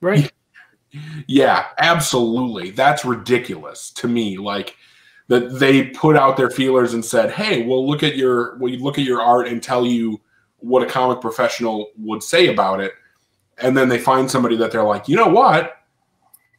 [0.00, 0.30] Right.
[1.26, 2.70] Yeah, absolutely.
[2.70, 4.38] That's ridiculous to me.
[4.38, 4.76] Like
[5.28, 8.98] that they put out their feelers and said, "Hey, we'll look at your we look
[8.98, 10.20] at your art and tell you
[10.58, 12.92] what a comic professional would say about it."
[13.58, 15.78] And then they find somebody that they're like, "You know what?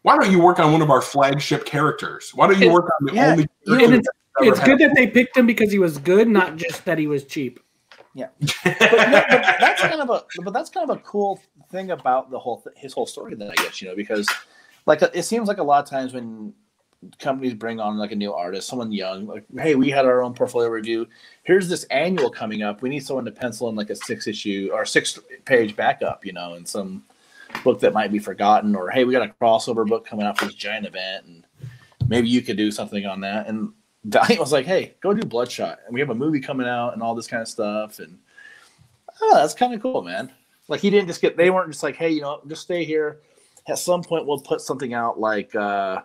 [0.03, 2.31] why don't you work on one of our flagship characters?
[2.33, 3.47] Why don't you work on the yeah, only?
[3.65, 4.07] yeah, and it's,
[4.39, 7.25] it's good that they picked him because he was good, not just that he was
[7.25, 7.59] cheap.
[8.63, 11.39] but, no, but that's kind of a but that's kind of a cool
[11.69, 14.27] thing about the whole th- his whole story then I guess you know because
[14.85, 16.53] like it seems like a lot of times when
[17.17, 20.33] companies bring on like a new artist someone young like hey we had our own
[20.33, 21.07] portfolio review
[21.43, 24.69] here's this annual coming up we need someone to pencil in like a six issue
[24.73, 27.03] or six page backup you know and some
[27.63, 30.45] book that might be forgotten or hey we got a crossover book coming out for
[30.45, 31.47] this giant event and
[32.09, 33.71] maybe you could do something on that and
[34.05, 37.03] Valiant was like, "Hey, go do Bloodshot, and we have a movie coming out, and
[37.03, 38.17] all this kind of stuff." And
[39.21, 40.31] oh, that's kind of cool, man.
[40.69, 41.35] Like he didn't just get.
[41.35, 43.19] They weren't just like, "Hey, you know, just stay here."
[43.67, 46.01] At some point, we'll put something out like, uh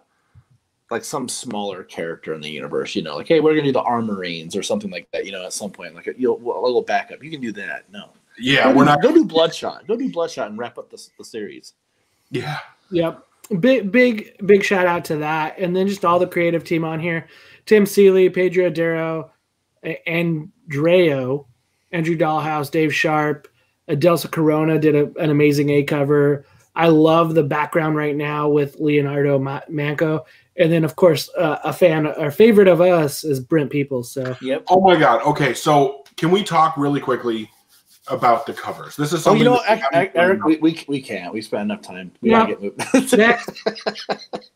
[0.90, 2.94] like some smaller character in the universe.
[2.96, 5.44] You know, like, "Hey, we're gonna do the Armorines or something like that." You know,
[5.44, 7.22] at some point, like a, you know, a little backup.
[7.22, 7.84] You can do that.
[7.92, 9.02] No, Yeah, go we're do, not.
[9.02, 9.86] Go do Bloodshot.
[9.86, 11.74] Go do Bloodshot and wrap up the, the series.
[12.30, 12.58] Yeah,
[12.90, 13.22] Yep.
[13.60, 15.58] Big big big shout out to that.
[15.58, 17.28] And then just all the creative team on here.
[17.66, 19.28] Tim Seeley, Pedro Adero,
[19.84, 21.46] A- Andreo,
[21.92, 23.46] Andrew Dalhouse, Dave Sharp,
[23.88, 26.46] Adelso Corona did a, an amazing A cover.
[26.74, 30.24] I love the background right now with Leonardo Manco.
[30.56, 34.10] And then, of course, uh, a fan, our favorite of us is Brent Peoples.
[34.12, 34.64] So, Yep.
[34.68, 35.22] Oh my god.
[35.22, 37.50] Okay, so can we talk really quickly
[38.08, 38.96] about the covers?
[38.96, 39.38] This is Oh, something.
[39.40, 41.32] you know, that what, we Eric, haven't done Eric we, we, we can't.
[41.32, 42.12] We spent enough time.
[42.20, 42.46] We Yeah.
[42.50, 43.14] gotta get moved.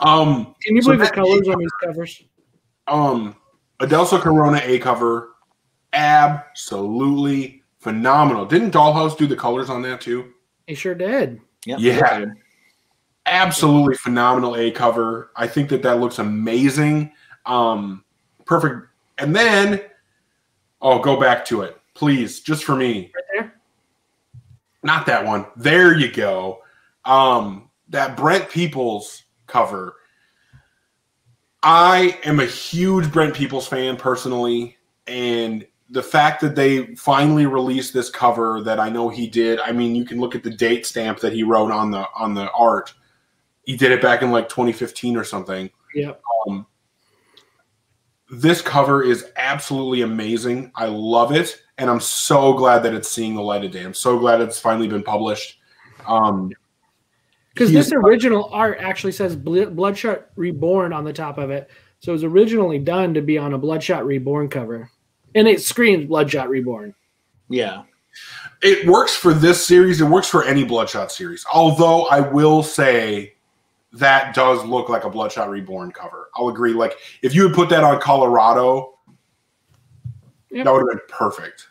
[0.00, 2.22] Um, can you So believe the that- colors on these covers?
[2.88, 3.34] um,
[3.80, 5.30] Adelso Corona A cover,
[5.94, 8.44] absolutely phenomenal.
[8.44, 10.32] Didn't Dalhouse do the colors on that too?
[10.66, 11.40] He sure did.
[11.66, 11.78] Yep.
[11.80, 12.24] Yeah.
[13.26, 15.30] Absolutely phenomenal A cover.
[15.36, 17.12] I think that that looks amazing.
[17.44, 18.04] Um,
[18.46, 18.88] perfect.
[19.18, 19.82] And then,
[20.80, 23.12] oh, go back to it, please, just for me.
[23.14, 23.54] Right there.
[24.82, 25.46] Not that one.
[25.56, 26.62] There you go.
[27.04, 29.96] Um, that Brent Peoples cover.
[31.62, 37.94] I am a huge Brent Peoples fan personally, and the fact that they finally released
[37.94, 39.58] this cover that I know he did.
[39.60, 42.34] I mean, you can look at the date stamp that he wrote on the on
[42.34, 42.92] the art.
[43.64, 45.70] He did it back in like 2015 or something.
[45.94, 46.20] Yep.
[46.46, 46.66] Um,
[48.30, 50.70] this cover is absolutely amazing.
[50.74, 53.82] I love it, and I'm so glad that it's seeing the light of day.
[53.82, 55.58] I'm so glad it's finally been published.
[56.06, 56.52] Um,
[57.54, 61.70] Because this is- original art actually says Bl- Bloodshot Reborn on the top of it.
[62.00, 64.90] So it was originally done to be on a Bloodshot Reborn cover.
[65.38, 66.94] And it screams Bloodshot Reborn.
[67.48, 67.82] Yeah.
[68.60, 70.00] it works for this series.
[70.00, 71.46] It works for any Bloodshot series.
[71.52, 73.34] Although I will say
[73.92, 76.28] that does look like a Bloodshot Reborn cover.
[76.34, 76.72] I'll agree.
[76.72, 78.98] Like if you had put that on Colorado,
[80.50, 80.64] Yep.
[80.64, 81.68] that would have been perfect.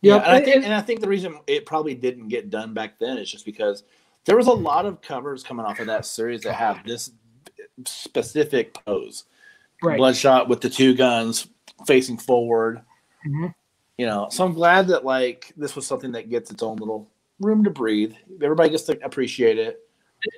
[0.00, 0.22] Yeah, Yep.
[0.24, 2.98] and I think and- and I think the reason it probably didn't get done back
[2.98, 3.84] then is just because
[4.24, 7.12] there was a lot of covers coming off of that series that have this
[7.86, 9.24] specific pose.
[9.82, 9.96] right.
[9.96, 11.48] Bloodshot with the two guns
[11.86, 12.82] facing forward.
[13.28, 13.54] Mhm.
[13.98, 17.10] You know, so I'm glad that like this was something that gets its own little
[17.40, 18.14] room to breathe.
[18.42, 19.80] Everybody gets to appreciate it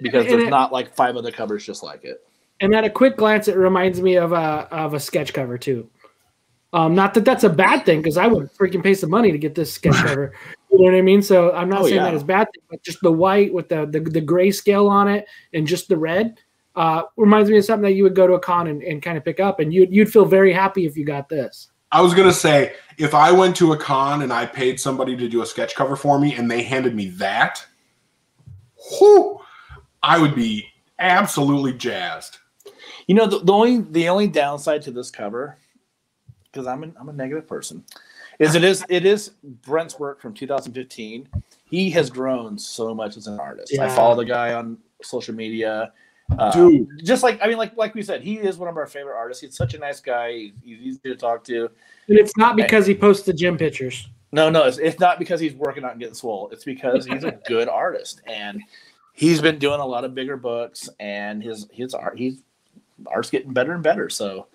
[0.03, 2.26] because And there's it- not like five other covers just like it.
[2.62, 5.88] And at a quick glance, it reminds me of a of a sketch cover too.
[6.72, 9.38] Um, not that that's a bad thing, because I would freaking pay some money to
[9.38, 10.35] get this sketch cover.
[10.72, 11.20] You know what I mean?
[11.20, 12.05] So I'm not Oh, saying yeah.
[12.05, 15.09] that is bad thing, but just the white with the the, the gray scale on
[15.09, 16.38] it and just the red
[16.76, 19.18] uh, reminds me of something that you would go to a con and, and kind
[19.18, 21.72] of pick up, and you'd you'd feel very happy if you got this.
[21.92, 25.29] I was gonna say if I went to a con and I paid somebody to
[25.29, 27.64] do a sketch cover for me and they handed me that,
[28.98, 29.40] whew,
[30.03, 30.66] I would be
[30.98, 32.38] absolutely jazzed.
[33.07, 35.59] You know, the, the only the only downside to this cover,
[36.44, 37.85] because I'm an, I'm a negative person,
[38.38, 41.29] is it is it is Brent's work from 2015.
[41.64, 43.76] He has grown so much as an artist.
[43.79, 45.92] I follow the guy on social media.
[46.38, 46.88] Uh, Dude.
[47.05, 49.43] just like I mean, like like we said, he is one of our favorite artists.
[49.43, 50.33] He's such a nice guy.
[50.33, 51.71] He's, he's easy to talk to.
[52.09, 54.09] And it's not because he posts the gym pictures.
[54.33, 56.49] No, no, it's, it's not because he's working out and getting swole.
[56.53, 58.62] It's because he's a good artist, and
[59.12, 62.43] he's been doing a lot of bigger books, and his his art he's
[63.07, 64.09] art's getting better and better.
[64.09, 64.47] So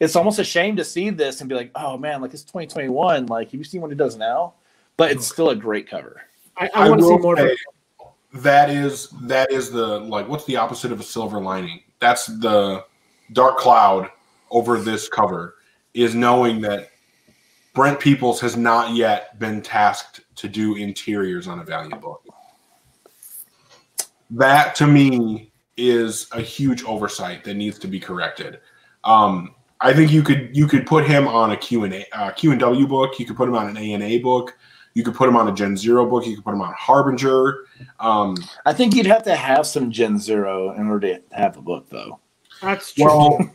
[0.00, 3.26] it's almost a shame to see this and be like, oh man, like it's 2021.
[3.26, 4.54] Like, have you seen what he does now?
[4.96, 6.22] But it's still a great cover.
[6.56, 7.36] I, I, want to see more.
[7.36, 7.56] say
[8.32, 11.82] that is that is the like what's the opposite of a silver lining?
[11.98, 12.84] That's the
[13.32, 14.10] dark cloud
[14.50, 15.56] over this cover
[15.94, 16.90] is knowing that
[17.74, 22.22] Brent Peoples has not yet been tasked to do interiors on a Valiant book.
[24.30, 28.60] That to me is a huge oversight that needs to be corrected.
[29.04, 32.30] Um, I think you could you could put him on a Q and A uh,
[32.32, 33.18] Q and W book.
[33.18, 34.56] You could put him on an A and A book.
[34.94, 36.26] You could put him on a Gen Zero book.
[36.26, 37.66] You could put him on Harbinger.
[38.00, 41.62] Um, I think you'd have to have some Gen Zero in order to have a
[41.62, 42.18] book, though.
[42.60, 43.06] That's true.
[43.06, 43.50] well,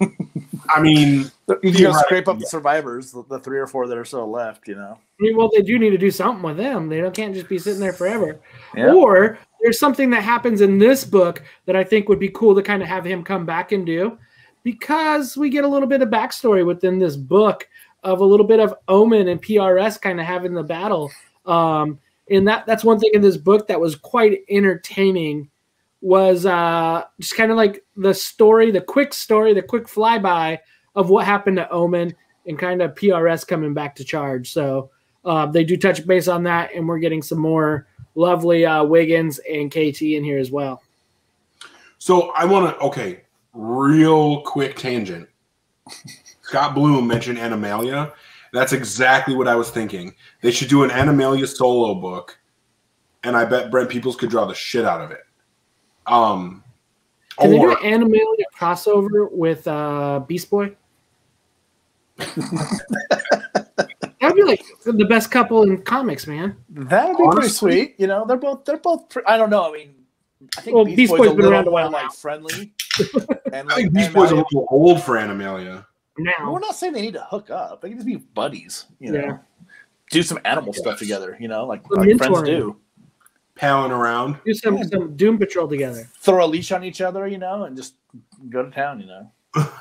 [0.70, 2.06] I mean, You You're gotta right.
[2.06, 4.68] scrape up the survivors, the, the three or four that are still left.
[4.68, 4.98] You know.
[4.98, 6.90] I mean, well, they do need to do something with them.
[6.90, 8.40] They don't can't just be sitting there forever.
[8.76, 8.94] Yeah.
[8.94, 12.64] Or there's something that happens in this book that I think would be cool to
[12.64, 14.18] kind of have him come back and do,
[14.64, 17.68] because we get a little bit of backstory within this book
[18.06, 21.12] of a little bit of Omen and PRS kind of having the battle.
[21.46, 25.50] Um, and that that's one thing in this book that was quite entertaining
[26.02, 30.60] was uh, just kind of like the story, the quick story, the quick flyby
[30.96, 32.16] of what happened to Omen
[32.46, 34.52] and kind of PRS coming back to charge.
[34.52, 34.92] So
[35.26, 39.40] uh, they do touch base on that, and we're getting some more lovely uh, Wiggins
[39.52, 40.84] and KT in here as well.
[41.98, 43.22] So I want to okay,
[43.54, 45.28] real quick tangent.
[46.46, 48.14] Scott Bloom mentioned Animalia.
[48.54, 50.14] That's exactly what I was thinking.
[50.42, 52.38] They should do an Animalia solo book,
[53.24, 55.22] and I bet Brent Peoples could draw the shit out of it.
[56.06, 56.64] Um,
[57.40, 60.76] Can they do an Animalia crossover with uh, Beast Boy?
[64.22, 66.56] That'd be like the best couple in comics, man.
[66.70, 67.96] That would be pretty sweet.
[67.98, 69.10] You know, they're both they're both.
[69.10, 69.68] Pre- I don't know.
[69.70, 69.96] I mean,
[70.58, 72.72] I think Well, Beast, Beast Boy's, Boy's a been around a more while like friendly.
[73.54, 75.86] And I like, think Beast and Boy's a I- little old for Animalia.
[76.18, 77.82] We're not saying they need to hook up.
[77.82, 78.86] They can just be buddies.
[79.00, 79.38] You know, Yeah.
[80.12, 81.38] do some animal stuff together.
[81.40, 82.78] You know, like, like friends do.
[83.56, 84.38] Palling around.
[84.46, 86.10] do some some Doom Patrol together.
[86.20, 87.28] Throw a leash on each other.
[87.28, 87.96] You know, and just
[88.50, 89.00] go to town.
[89.00, 89.32] You know.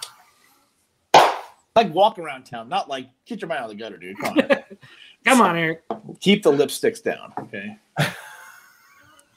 [1.77, 4.16] Like walk around town, not like get your mind out of the gutter, dude.
[4.20, 4.49] Come on,
[5.25, 5.83] Come on, Eric.
[6.20, 7.33] keep the lipsticks down.
[7.37, 7.77] Okay.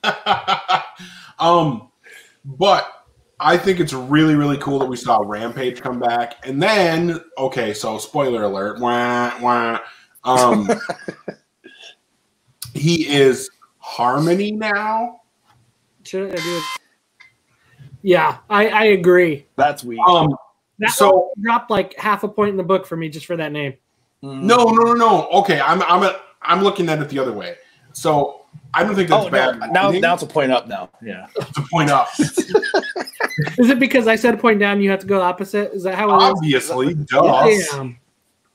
[1.40, 1.90] um,
[2.46, 2.97] but
[3.40, 6.36] I think it's really, really cool that we saw Rampage come back.
[6.44, 8.80] And then, okay, so spoiler alert.
[8.80, 9.80] Wah, wah.
[10.24, 10.68] Um,
[12.74, 15.22] he is Harmony now.
[16.04, 16.64] Should I do it?
[18.02, 19.46] Yeah, I, I agree.
[19.56, 20.00] That's weird.
[20.08, 20.36] Um,
[20.80, 23.38] That So- one dropped like half a point in the book for me just for
[23.38, 23.74] that name.
[24.24, 24.42] Mm.
[24.42, 25.28] no, no, no, no.
[25.30, 27.56] Okay, I'm, I'm, a, I'm looking at it the other way.
[27.94, 28.37] So
[28.74, 29.32] I don't think that's Oh no!
[29.32, 29.72] bad.
[29.72, 30.68] Now, writing now it's a point up.
[30.68, 31.28] Now, yeah.
[31.36, 32.10] to point up.
[33.58, 35.72] Is it because I said point down, you have to go opposite?
[35.74, 36.32] Is that how it is?
[36.38, 37.44] Obviously, duh.
[37.46, 37.80] Damn.
[37.80, 37.98] Um,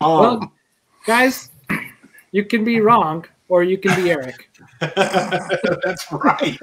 [0.01, 0.53] Well,
[1.07, 1.51] guys,
[2.33, 4.49] you can be wrong or you can be Eric.
[4.81, 6.59] That's right.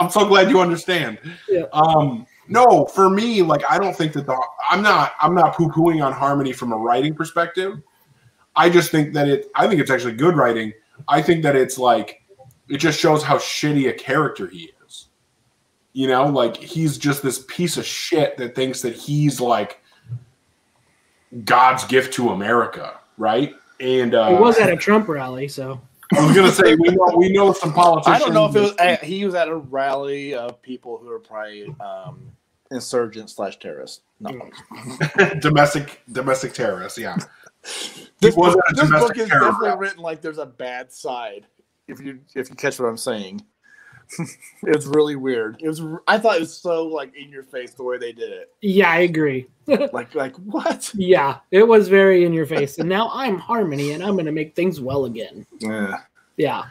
[0.00, 1.18] I'm so glad you understand.
[1.48, 1.64] Yeah.
[1.72, 4.36] Um, no, for me, like I don't think that the
[4.70, 7.80] I'm not I'm not poo pooing on Harmony from a writing perspective.
[8.54, 10.72] I just think that it I think it's actually good writing.
[11.08, 12.22] I think that it's like
[12.68, 15.06] it just shows how shitty a character he is.
[15.92, 19.80] You know, like he's just this piece of shit that thinks that he's like
[21.44, 23.54] God's gift to America, right?
[23.80, 25.80] And uh, It was at a Trump rally, so
[26.14, 28.16] I was gonna say we know we know some politicians.
[28.16, 28.74] I don't know if it was.
[28.78, 32.30] Uh, he was at a rally of people who are probably um,
[32.70, 34.02] insurgents slash terrorists.
[34.20, 34.48] No,
[35.40, 36.98] domestic domestic terrorists.
[36.98, 37.16] Yeah,
[38.20, 39.80] this, was book, a this book is terror definitely rally.
[39.80, 41.46] written like there's a bad side.
[41.88, 43.44] If you if you catch what I'm saying,
[44.18, 45.56] it was really weird.
[45.60, 45.82] It was.
[46.06, 48.52] I thought it was so like in your face the way they did it.
[48.60, 49.46] yeah, I agree.
[49.92, 50.92] Like like what?
[50.94, 52.78] Yeah, it was very in your face.
[52.78, 55.44] And now I'm Harmony and I'm going to make things well again.
[55.58, 55.98] Yeah.
[56.36, 56.66] Yeah.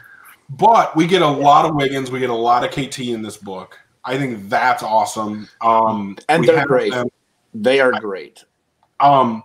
[0.48, 2.10] but we get a lot of Wiggins.
[2.10, 3.78] We get a lot of KT in this book.
[4.04, 5.46] I think that's awesome.
[5.60, 6.92] Um, And they're great.
[6.92, 7.10] them-
[7.52, 8.44] They are great.
[9.00, 9.42] Um,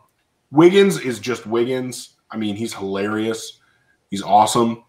[0.51, 2.15] Wiggins is just Wiggins.
[2.29, 3.59] I mean, he's hilarious.
[4.11, 4.85] He's awesome.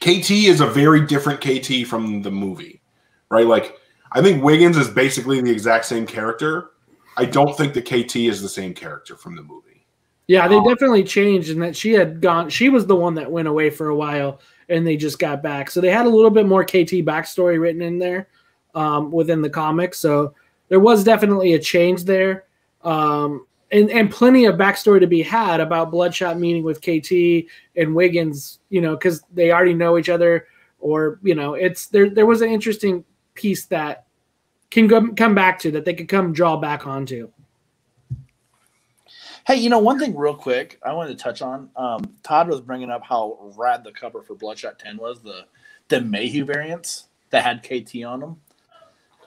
[0.00, 2.80] KT is a very different KT from the movie,
[3.30, 3.46] right?
[3.46, 3.78] Like,
[4.12, 6.70] I think Wiggins is basically the exact same character.
[7.16, 9.86] I don't think the KT is the same character from the movie.
[10.28, 12.48] Yeah, they Um, definitely changed in that she had gone.
[12.50, 15.70] She was the one that went away for a while, and they just got back.
[15.70, 18.28] So they had a little bit more KT backstory written in there
[18.74, 19.98] um, within the comics.
[19.98, 20.34] So
[20.68, 22.44] there was definitely a change there,
[22.84, 27.94] um, and and plenty of backstory to be had about Bloodshot meeting with KT and
[27.94, 28.60] Wiggins.
[28.70, 30.46] You know, because they already know each other,
[30.78, 32.10] or you know, it's there.
[32.10, 33.04] There was an interesting
[33.34, 34.06] piece that
[34.70, 37.30] can come come back to that they could come draw back onto.
[39.46, 41.70] Hey, you know one thing real quick I wanted to touch on.
[41.76, 45.46] Um, Todd was bringing up how rad the cover for Bloodshot Ten was the
[45.88, 48.40] the Mayhew variants that had KT on them.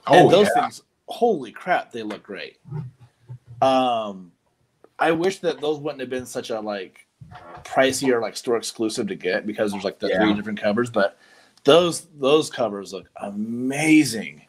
[0.06, 0.62] Oh, and those yeah.
[0.62, 2.58] things, holy crap, they look great.
[3.62, 4.32] Um,
[4.98, 7.06] I wish that those wouldn't have been such a like
[7.64, 11.16] pricey or like store exclusive to get because there's like the three different covers, but
[11.64, 14.42] those those covers look amazing.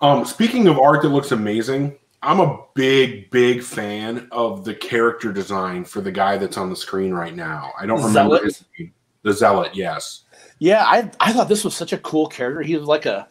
[0.00, 5.32] Um, speaking of art that looks amazing, I'm a big, big fan of the character
[5.32, 7.72] design for the guy that's on the screen right now.
[7.78, 8.44] I don't remember Zealot?
[8.44, 8.94] his name.
[9.22, 10.24] The Zealot, yes.
[10.58, 12.62] Yeah, I I thought this was such a cool character.
[12.62, 13.28] He was like a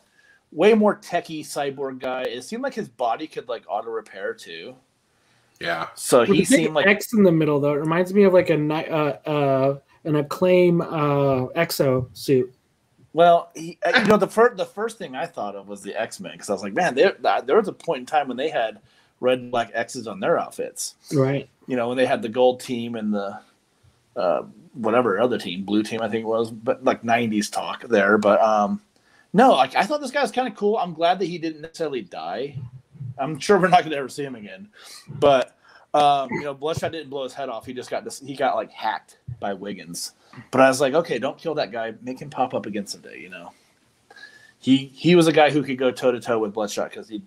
[0.52, 2.24] way more techie cyborg guy.
[2.24, 4.76] It seemed like his body could like auto repair too.
[5.60, 5.88] Yeah.
[5.96, 7.74] So With he the big seemed like X in the middle though.
[7.74, 12.54] It reminds me of like a uh, uh, an acclaim uh, exo suit.
[13.14, 15.96] well, he, uh, you know, the first the first thing I thought of was the
[15.96, 18.38] X Men because I was like, man, there there was a point in time when
[18.38, 18.80] they had
[19.20, 20.96] red and black X's on their outfits.
[21.14, 21.50] Right.
[21.68, 23.40] You know, when they had the gold team and the
[24.16, 24.44] uh,
[24.74, 28.18] whatever other team, blue team, I think it was, but like '90s talk there.
[28.18, 28.82] But um,
[29.34, 30.78] no, like I thought this guy was kind of cool.
[30.78, 32.58] I'm glad that he didn't necessarily die.
[33.18, 34.70] I'm sure we're not going to ever see him again,
[35.08, 35.58] but
[35.94, 37.66] um, you know, Bloodshot didn't blow his head off.
[37.66, 38.20] He just got this.
[38.20, 40.14] He got like hacked by Wiggins.
[40.52, 41.94] But I was like, okay, don't kill that guy.
[42.02, 43.20] Make him pop up again someday.
[43.20, 43.52] You know,
[44.60, 47.22] he he was a guy who could go toe to toe with Bloodshot because he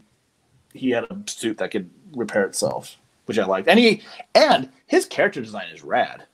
[0.73, 2.97] he had a suit that could repair itself,
[3.27, 3.69] which I liked.
[3.69, 4.03] And he
[4.35, 6.25] and his character design is rad.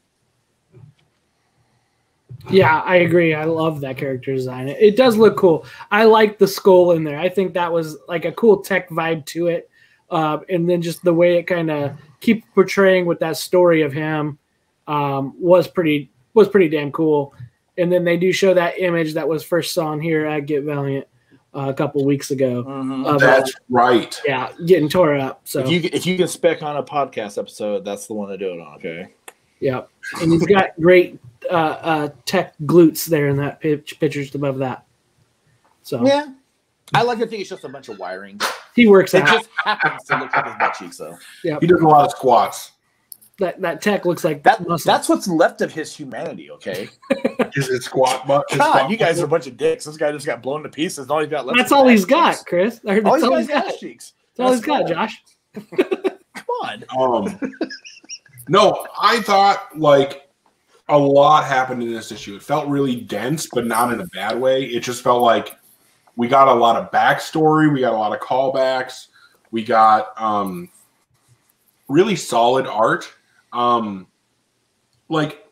[2.50, 3.34] Yeah, I agree.
[3.34, 4.68] I love that character design.
[4.68, 5.66] It, it does look cool.
[5.90, 7.18] I like the skull in there.
[7.18, 9.70] I think that was like a cool tech vibe to it.
[10.10, 13.92] Uh, and then just the way it kind of keep portraying with that story of
[13.92, 14.38] him
[14.86, 17.34] um, was pretty was pretty damn cool.
[17.76, 21.06] And then they do show that image that was first saw here at Get Valiant
[21.54, 22.64] uh, a couple weeks ago.
[22.64, 23.04] Mm-hmm.
[23.04, 24.20] Of, uh, That's right.
[24.24, 25.42] yeah, getting tore up.
[25.44, 28.38] So If you if you can spec on a podcast episode, that's the one to
[28.38, 28.76] do it on.
[28.76, 29.12] Okay.
[29.60, 29.82] Yeah,
[30.20, 31.18] and he's got great
[31.50, 34.84] uh, uh, tech glutes there in that pitch, pictures above that.
[35.82, 36.26] So Yeah.
[36.94, 38.40] I like to think it's just a bunch of wiring.
[38.74, 39.28] he works It out.
[39.28, 41.18] just happens to look like his butt cheeks, though.
[41.44, 42.72] Yeah, He does a lot of squats.
[43.38, 44.90] that that tech looks like That muscle.
[44.90, 46.50] that's what's left of his humanity.
[46.50, 46.88] Okay.
[47.54, 48.44] Is it squat butt?
[48.48, 49.84] his God, squat you guys are a bunch of dicks.
[49.84, 50.98] This guy just got blown to pieces.
[51.00, 51.58] And all he's got left.
[51.58, 52.44] that's all he's got, cheeks.
[52.44, 52.80] Chris.
[52.82, 53.66] That's All he's all got he's is got.
[53.68, 54.12] ass cheeks.
[54.36, 55.10] That's all he's That's got.
[55.10, 55.22] Josh.
[56.34, 56.84] Come on.
[57.26, 57.52] Um,
[58.48, 60.28] no, I thought like
[60.88, 62.36] a lot happened in this issue.
[62.36, 64.64] It felt really dense, but not in a bad way.
[64.64, 65.56] It just felt like
[66.16, 69.08] we got a lot of backstory, we got a lot of callbacks,
[69.50, 70.68] we got um,
[71.88, 73.12] really solid art.
[73.52, 74.06] Um,
[75.08, 75.46] like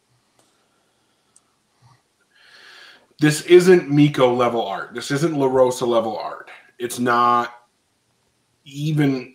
[3.18, 4.94] this isn't Mico level art.
[4.94, 6.50] This isn't LaRosa level art.
[6.78, 7.54] It's not
[8.64, 9.34] even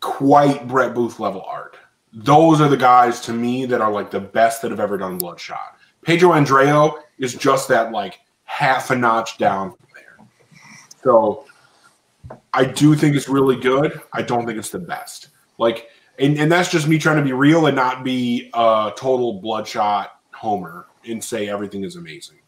[0.00, 1.73] quite Brett Booth level art.
[2.14, 5.18] Those are the guys to me that are like the best that have ever done
[5.18, 5.78] Bloodshot.
[6.02, 10.26] Pedro Andreo is just that like half a notch down from there.
[11.02, 11.46] So
[12.52, 14.00] I do think it's really good.
[14.12, 15.28] I don't think it's the best.
[15.58, 15.88] Like,
[16.18, 20.20] and, and that's just me trying to be real and not be a total Bloodshot
[20.32, 22.38] homer and say everything is amazing.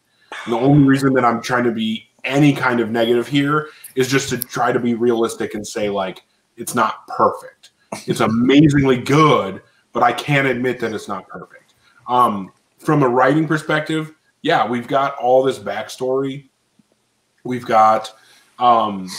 [0.45, 4.07] And the only reason that I'm trying to be any kind of negative here is
[4.07, 6.23] just to try to be realistic and say like
[6.55, 7.71] it's not perfect.
[8.05, 9.61] It's amazingly good,
[9.93, 11.73] but I can't admit that it's not perfect.
[12.07, 16.49] Um, from a writing perspective, yeah, we've got all this backstory.
[17.43, 18.13] We've got
[18.59, 19.09] um,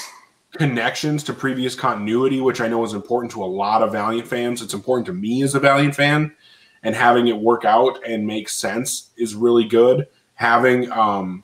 [0.53, 4.62] connections to previous continuity, which I know is important to a lot of Valiant fans.
[4.62, 6.35] It's important to me as a Valiant fan,
[6.83, 10.07] and having it work out and make sense is really good.
[10.35, 11.43] Having um,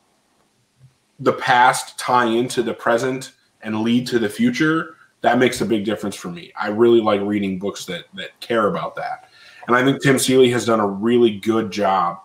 [1.19, 5.87] the past tie into the present and lead to the future that makes a big
[5.87, 6.53] difference for me.
[6.55, 9.31] I really like reading books that that care about that.
[9.67, 12.19] And I think Tim Seeley has done a really good job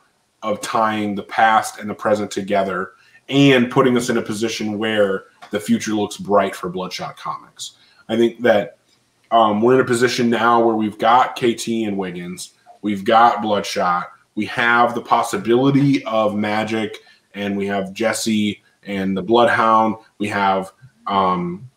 [0.43, 2.91] of tying the past and the present together
[3.29, 7.77] and putting us in a position where the future looks bright for Bloodshot Comics.
[8.09, 8.79] I think that
[9.31, 14.11] um, we're in a position now where we've got KT and Wiggins, we've got Bloodshot,
[14.35, 16.97] we have the possibility of Magic,
[17.33, 20.73] and we have Jesse and the Bloodhound, we have
[21.07, 21.68] um,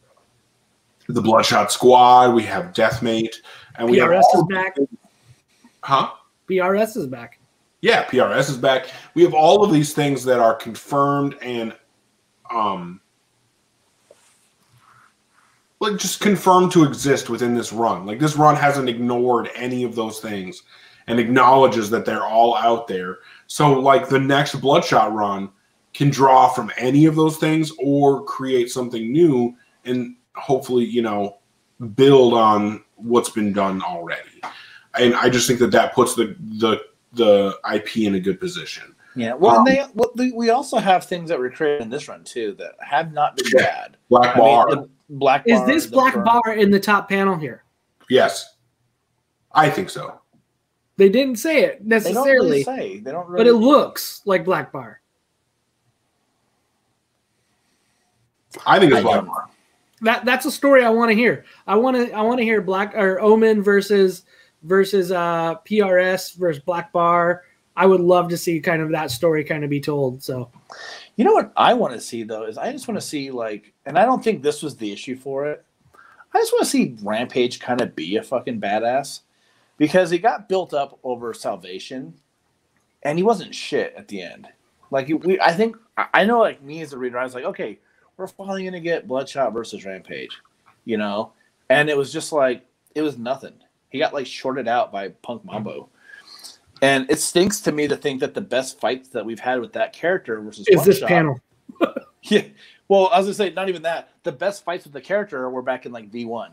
[1.09, 3.37] the Bloodshot Squad, we have Deathmate,
[3.77, 4.77] and we have PRS all is back.
[5.83, 6.11] huh?
[6.49, 7.39] PRS is back.
[7.81, 8.87] Yeah, PRS is back.
[9.15, 11.75] We have all of these things that are confirmed and
[12.51, 13.01] um
[15.81, 18.07] like just confirmed to exist within this run.
[18.07, 20.63] Like this run hasn't ignored any of those things
[21.09, 23.19] and acknowledges that they're all out there.
[23.49, 25.51] So like the next Bloodshot run
[25.93, 31.39] can draw from any of those things or create something new and hopefully, you know,
[31.95, 34.41] build on what's been done already.
[34.99, 36.81] And I just think that that puts the the
[37.15, 38.95] the IP in a good position.
[39.15, 39.35] Yeah.
[39.35, 42.09] Well, Um, and they well, they- we also have things that were created in this
[42.09, 43.63] run too that have not been Yeah.
[43.63, 43.97] bad.
[44.09, 47.09] Black I mean, Bar, the Black Is Bar, this black Fur- bar in the top
[47.09, 47.65] panel here?
[48.09, 48.57] yes,
[49.53, 50.19] I think so.
[50.97, 52.99] They didn't say it They don't necessarily, really say.
[53.01, 53.27] They don't.
[53.29, 55.01] really but Really, it looks like black bar.
[58.67, 59.49] I think it's I Black don't- Bar.
[60.03, 61.45] That that's a story I want to hear.
[61.67, 64.25] I want to I want to hear Black or Omen versus
[64.63, 67.45] versus uh PRS versus Black Bar.
[67.77, 70.23] I would love to see kind of that story kind of be told.
[70.23, 70.51] So
[71.17, 73.73] You know what I want to see though is I just want to see like,
[73.87, 75.65] and I don't think this was the issue for it.
[76.35, 79.21] I just want to see Rampage kind of be a fucking badass
[79.77, 82.15] because he got built up over Salvation,
[83.03, 84.49] and he wasn't shit at the end.
[84.91, 87.79] Like we, I think I know like me as a reader, I was like, okay,
[88.17, 90.39] we're finally gonna get Bloodshot versus Rampage,
[90.85, 91.33] you know,
[91.69, 93.55] and it was just like it was nothing.
[93.91, 95.89] He got like shorted out by Punk Mambo.
[96.81, 99.73] And it stinks to me to think that the best fights that we've had with
[99.75, 101.39] that character versus is this panel?
[102.23, 102.43] yeah.
[102.89, 104.11] Well, I was gonna say not even that.
[104.25, 106.53] The best fights with the character were back in like V one,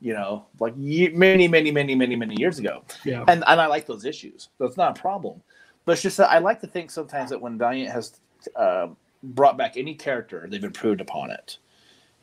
[0.00, 2.82] you know, like ye- many, many, many, many, many years ago.
[3.04, 3.24] Yeah.
[3.28, 4.48] And and I like those issues.
[4.58, 5.42] That's not a problem.
[5.84, 8.18] But it's just that I like to think sometimes that when Valiant has
[8.56, 8.88] uh,
[9.22, 11.58] brought back any character, they've improved upon it.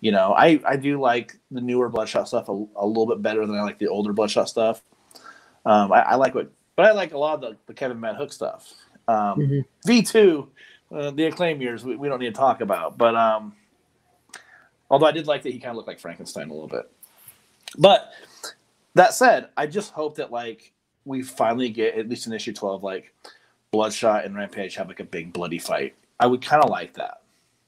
[0.02, 3.46] You know, I I do like the newer Bloodshot stuff a, a little bit better
[3.46, 4.84] than I like the older Bloodshot stuff.
[5.66, 8.34] Um, I, I like what, but I like a lot of the, the Kevin VanHook
[8.34, 8.74] stuff.
[9.08, 9.66] Um, Mhm.
[9.86, 10.50] V two,
[10.92, 12.98] uh, the acclaim years, we, we don't need to talk about.
[12.98, 13.54] But um,
[14.90, 16.90] although I did like that he kind of looked like Frankenstein a little bit.
[17.78, 18.12] But
[18.96, 20.74] that said, I just hope that like
[21.06, 23.14] we finally get at least in issue twelve, like
[23.72, 25.96] Bloodshot and Rampage have like a big bloody fight.
[26.24, 27.22] I would kind of like that,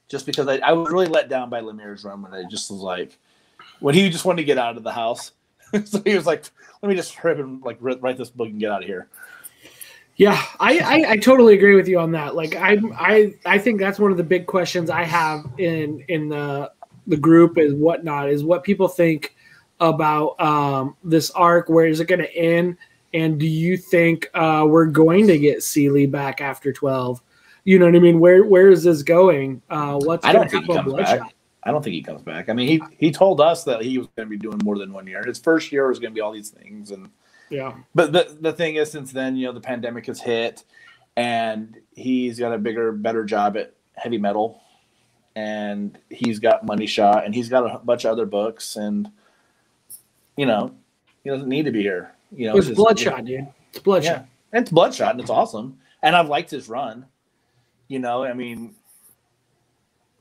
[0.08, 2.80] just because I, I was really let down by Lemire's run when I just was
[2.80, 3.18] like
[3.80, 5.32] when he just wanted to get out of the house.
[5.84, 6.42] so he was like,
[6.80, 9.08] "Let me just rip and like write this book and get out of here."
[10.16, 12.34] Yeah, I, I, I totally agree with you on that.
[12.34, 16.30] Like I I I think that's one of the big questions I have in in
[16.30, 16.72] the
[17.06, 19.36] the group is whatnot is what people think
[19.80, 21.68] about um, this arc.
[21.68, 22.78] Where is it going to end?
[23.12, 27.20] And do you think uh, we're going to get Seeley back after twelve?
[27.66, 28.20] You know what I mean?
[28.20, 29.60] Where where is this going?
[29.68, 31.06] Uh, what's I don't think he comes with back.
[31.18, 31.32] Bloodshot?
[31.64, 32.48] I don't think he comes back.
[32.48, 34.92] I mean, he he told us that he was going to be doing more than
[34.92, 35.24] one year.
[35.26, 37.10] His first year was going to be all these things, and
[37.50, 40.62] Yeah, but the the thing is, since then, you know, the pandemic has hit,
[41.16, 44.62] and he's got a bigger, better job at heavy metal,
[45.34, 49.10] and he's got money shot, and he's got a bunch of other books, and
[50.36, 50.72] you know,
[51.24, 52.14] he doesn't need to be here.
[52.30, 53.48] You know, it's just- Bloodshot, dude.
[53.70, 54.12] It's Bloodshot.
[54.20, 55.78] Yeah, and it's Bloodshot, and it's awesome.
[56.02, 57.06] And I've liked his run.
[57.88, 58.74] You know, I mean,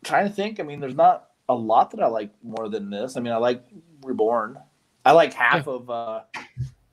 [0.04, 0.60] trying to think.
[0.60, 3.18] I mean, there's not a lot that I like more than this.
[3.18, 3.64] I mean, I like
[4.04, 4.58] Reborn.
[5.04, 6.22] I like half of uh,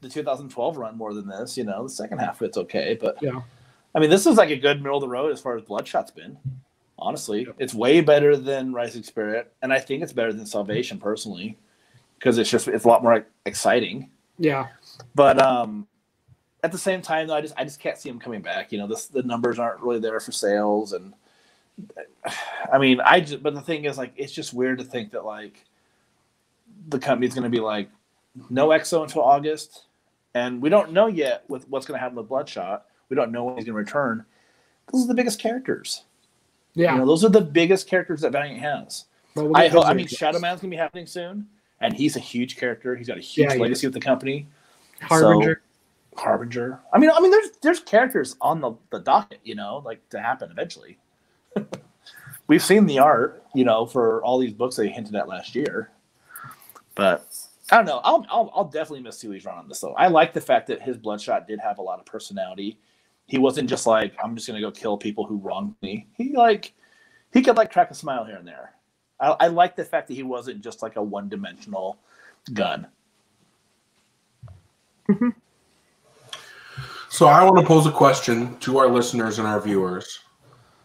[0.00, 1.56] the 2012 run more than this.
[1.56, 3.40] You know, the second half of it's okay, but Yeah.
[3.94, 6.10] I mean, this is like a good middle of the road as far as Bloodshot's
[6.10, 6.38] been.
[6.98, 11.58] Honestly, it's way better than Rising Spirit, and I think it's better than Salvation personally,
[12.18, 14.08] because it's just it's a lot more exciting.
[14.38, 14.68] Yeah.
[15.14, 15.86] But um,
[16.62, 18.72] at the same time, though, I just I just can't see him coming back.
[18.72, 21.12] You know, this the numbers aren't really there for sales, and
[22.72, 25.24] I mean, I just but the thing is, like, it's just weird to think that
[25.24, 25.64] like
[26.88, 27.88] the company's going to be like
[28.50, 29.84] no X-O until August,
[30.34, 32.86] and we don't know yet with what's going to happen with Bloodshot.
[33.08, 34.24] We don't know when he's going to return.
[34.90, 36.04] Those are the biggest characters.
[36.74, 36.92] Yeah.
[36.92, 39.04] You know, those are the biggest characters that Valiant has.
[39.34, 39.86] We'll I hope.
[39.86, 40.06] I mean.
[40.06, 41.46] Shadow Man's gonna be happening soon,
[41.80, 42.94] and he's a huge character.
[42.96, 44.46] He's got a huge Yeah, legacy with the company.
[45.00, 45.62] Harbinger.
[46.16, 46.80] Harbinger.
[46.92, 50.20] I mean, I mean, there's there's characters on the, the docket, you know, like to
[50.20, 50.98] happen eventually.
[52.48, 55.90] We've seen the art, you know, for all these books they hinted at last year,
[56.94, 57.26] but
[57.70, 58.00] I don't know.
[58.04, 59.94] I'll I'll, I'll definitely miss Seeley's run on this though.
[59.94, 62.78] I like the fact that his Bloodshot did have a lot of personality.
[63.26, 66.08] He wasn't just like I'm just gonna go kill people who wronged me.
[66.16, 66.74] He like
[67.32, 68.74] he could like crack a smile here and there.
[69.18, 71.98] I, I like the fact that he wasn't just like a one dimensional
[72.52, 72.88] gun.
[75.08, 75.28] Mm-hmm.
[77.22, 80.24] So I want to pose a question to our listeners and our viewers,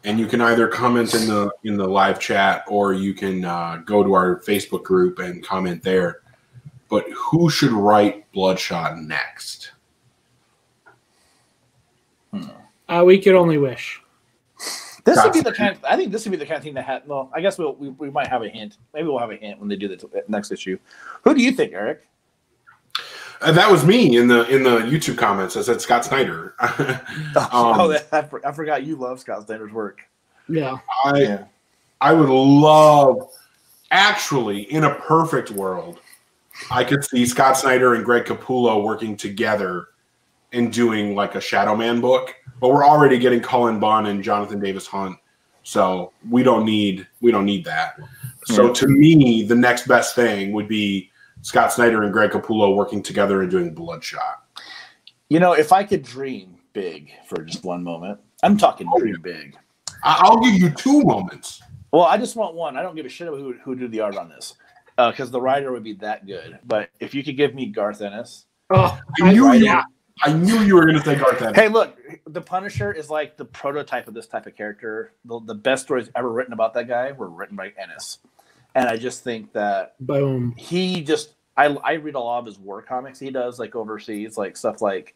[0.03, 3.81] and you can either comment in the in the live chat or you can uh,
[3.85, 6.21] go to our Facebook group and comment there.
[6.89, 9.71] But who should write Bloodshot next?
[12.87, 13.99] Uh, we could only wish.
[15.05, 15.75] This would be the kind.
[15.89, 17.07] I think this would be the kind of thing that had.
[17.07, 18.77] Well, I guess we'll, we we might have a hint.
[18.93, 20.77] Maybe we'll have a hint when they do the t- next issue.
[21.23, 22.07] Who do you think, Eric?
[23.41, 25.55] Uh, that was me in the in the YouTube comments.
[25.55, 26.55] I said Scott Snyder.
[27.35, 30.01] oh, I, for- I forgot you love Scott Snyder's work.
[30.49, 30.77] Yeah.
[31.03, 31.39] I
[32.01, 33.29] I would love,
[33.91, 35.99] actually, in a perfect world,
[36.71, 39.87] I could see Scott Snyder and Greg Capullo working together
[40.53, 42.35] and doing like a Shadow Man book.
[42.59, 45.17] But we're already getting Cullen Bunn and Jonathan Davis Hunt,
[45.63, 47.99] so we don't need we don't need that.
[48.45, 51.11] So to me, the next best thing would be
[51.47, 54.43] Scott Snyder and Greg Capullo working together and doing Bloodshot.
[55.29, 59.15] You know, if I could dream big for just one moment, I'm talking Oh, dream
[59.21, 59.55] big.
[60.03, 61.61] I- I'll give you two moments.
[61.93, 62.75] Well, I just want one.
[62.75, 64.55] I don't give a shit about who who did the art on this.
[64.97, 66.59] Uh, because the writer would be that good.
[66.65, 69.63] But if you could give me Garth Ennis, Oh, I knew you.
[69.65, 69.83] yeah.
[70.23, 71.55] I knew you were going to say Garth Ennis.
[71.55, 75.13] hey, look, the Punisher is like the prototype of this type of character.
[75.23, 78.17] The, the best stories ever written about that guy were written by Ennis,
[78.75, 80.53] and I just think that Boom.
[80.57, 84.37] he just I I read a lot of his war comics he does like overseas,
[84.37, 85.15] like stuff like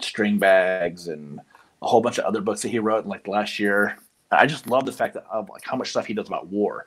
[0.00, 1.40] Stringbags and
[1.82, 3.98] a whole bunch of other books that he wrote like last year.
[4.30, 6.86] I just love the fact that of like how much stuff he does about war.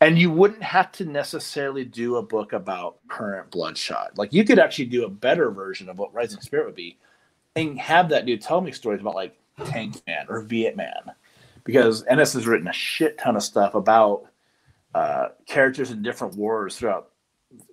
[0.00, 4.18] And you wouldn't have to necessarily do a book about current Bloodshot.
[4.18, 6.98] Like you could actually do a better version of what Rising Spirit would be,
[7.56, 11.12] and have that dude tell me stories about like Tank Man or Viet Man,
[11.62, 14.26] because Ennis has written a shit ton of stuff about
[14.94, 17.10] uh, characters in different wars throughout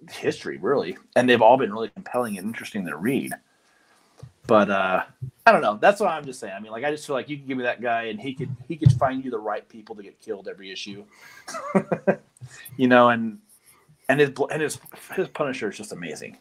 [0.09, 3.31] history, really, and they've all been really compelling and interesting to read.
[4.47, 5.03] But uh,
[5.45, 5.77] I don't know.
[5.77, 6.53] That's what I'm just saying.
[6.55, 8.33] I mean, like I just feel like you can give me that guy, and he
[8.33, 11.05] could he could find you the right people to get killed every issue.
[12.77, 13.39] you know, and
[14.09, 14.79] and his and his
[15.15, 16.37] his Punisher is just amazing.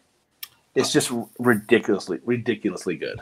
[0.74, 3.20] It's just ridiculously ridiculously good.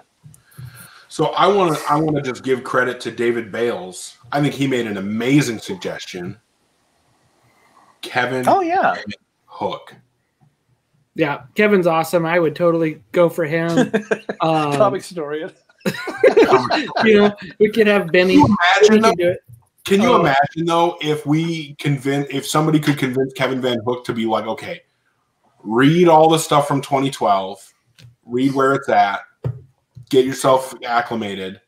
[1.09, 4.17] So I want to I want to just give credit to David Bales.
[4.31, 6.39] I think he made an amazing suggestion.
[8.01, 8.97] Kevin Oh yeah,
[9.47, 9.95] Hook.
[11.19, 12.25] Yeah, Kevin's awesome.
[12.25, 13.93] I would totally go for him.
[14.41, 15.51] Um, comic historian.
[17.05, 18.35] you know, we could have Benny.
[18.35, 18.57] Can you
[18.93, 19.11] imagine though?
[19.11, 19.41] could do it.
[19.85, 20.21] Can you Oh.
[20.21, 24.83] imagine though if we convince if somebody could convince Kevin VanHook to be like, okay,
[25.65, 27.75] read all the stuff from 2012,
[28.27, 29.23] read where it's at,
[30.09, 31.61] get yourself acclimated.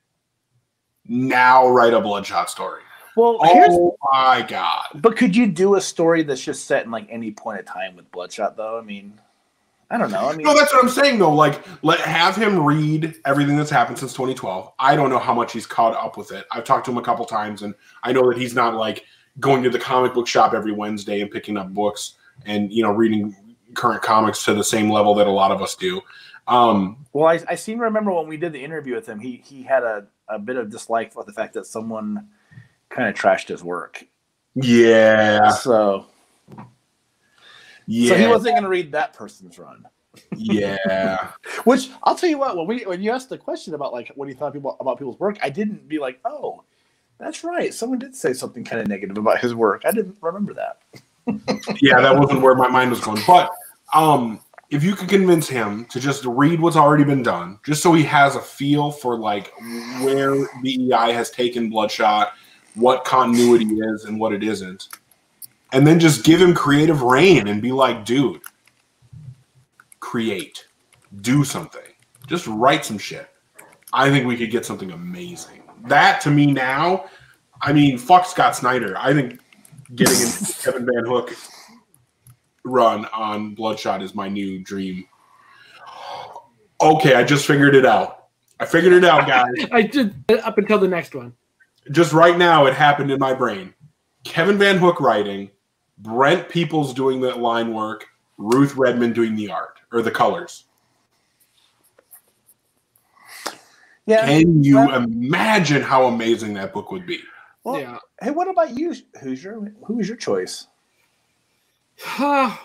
[1.07, 2.83] Now write a bloodshot story.
[3.17, 4.85] Well, here's Oh my god.
[4.95, 7.97] But could you do a story that's just set in like any point of time
[7.97, 8.79] with Bloodshot though?
[8.79, 9.19] I mean,
[9.91, 10.29] I don't know.
[10.29, 11.35] I mean, No, that's what I'm saying though.
[11.35, 14.73] Like, let have him read everything that's happened since 2012.
[14.79, 16.47] I don't know how much he's caught up with it.
[16.53, 19.05] I've talked to him a couple times, and I know that he's not like
[19.41, 22.15] going to the comic book shop every Wednesday and picking up books
[22.47, 23.35] and you know reading
[23.75, 26.01] current comics to the same level that a lot of us do.
[26.47, 29.43] Um, well, I, I seem to remember when we did the interview with him, he
[29.45, 32.29] he had a, a bit of dislike for the fact that someone
[32.89, 34.05] kind of trashed his work.
[34.55, 36.07] yeah, So,
[37.91, 39.85] yeah, so he wasn't going to read that person's run.
[40.37, 41.33] yeah.
[41.65, 44.29] Which I'll tell you what, when we when you asked the question about like what
[44.29, 46.63] he thought people about people's work, I didn't be like, oh,
[47.19, 47.75] that's right.
[47.75, 49.83] Someone did say something kind of negative about his work.
[49.85, 50.79] I didn't remember that.
[51.83, 53.23] yeah, that wasn't where my mind was going.
[53.27, 53.51] But
[53.93, 57.93] um, if you could convince him to just read what's already been done, just so
[57.93, 59.53] he has a feel for like
[60.03, 62.35] where BEI has taken Bloodshot,
[62.75, 64.89] what continuity is and what it isn't,
[65.73, 68.41] and then just give him creative reign and be like, dude,
[70.01, 70.67] create,
[71.21, 71.83] do something,
[72.27, 73.29] just write some shit.
[73.93, 75.63] I think we could get something amazing.
[75.87, 77.07] That to me now,
[77.61, 78.97] I mean, fuck Scott Snyder.
[78.99, 79.41] I think
[79.95, 80.29] getting in
[80.63, 81.35] Kevin VanHook
[82.65, 85.07] run on Bloodshot is my new dream.
[86.81, 88.29] Okay, I just figured it out.
[88.59, 89.53] I figured it out, guys.
[89.73, 91.35] I did up until the next one.
[91.91, 93.75] just right now, it happened in my brain.
[94.25, 95.51] Kevin VanHook writing,
[96.03, 98.07] Brent Peoples doing the line work,
[98.39, 100.65] Ruth Redmond doing the art or the colors.
[104.07, 104.27] Yeah.
[104.27, 107.21] Can you well- imagine how amazing that book would be?
[107.65, 107.99] Well, yeah.
[108.21, 108.95] Hey, what about you?
[109.21, 110.67] Who's your who's your choice?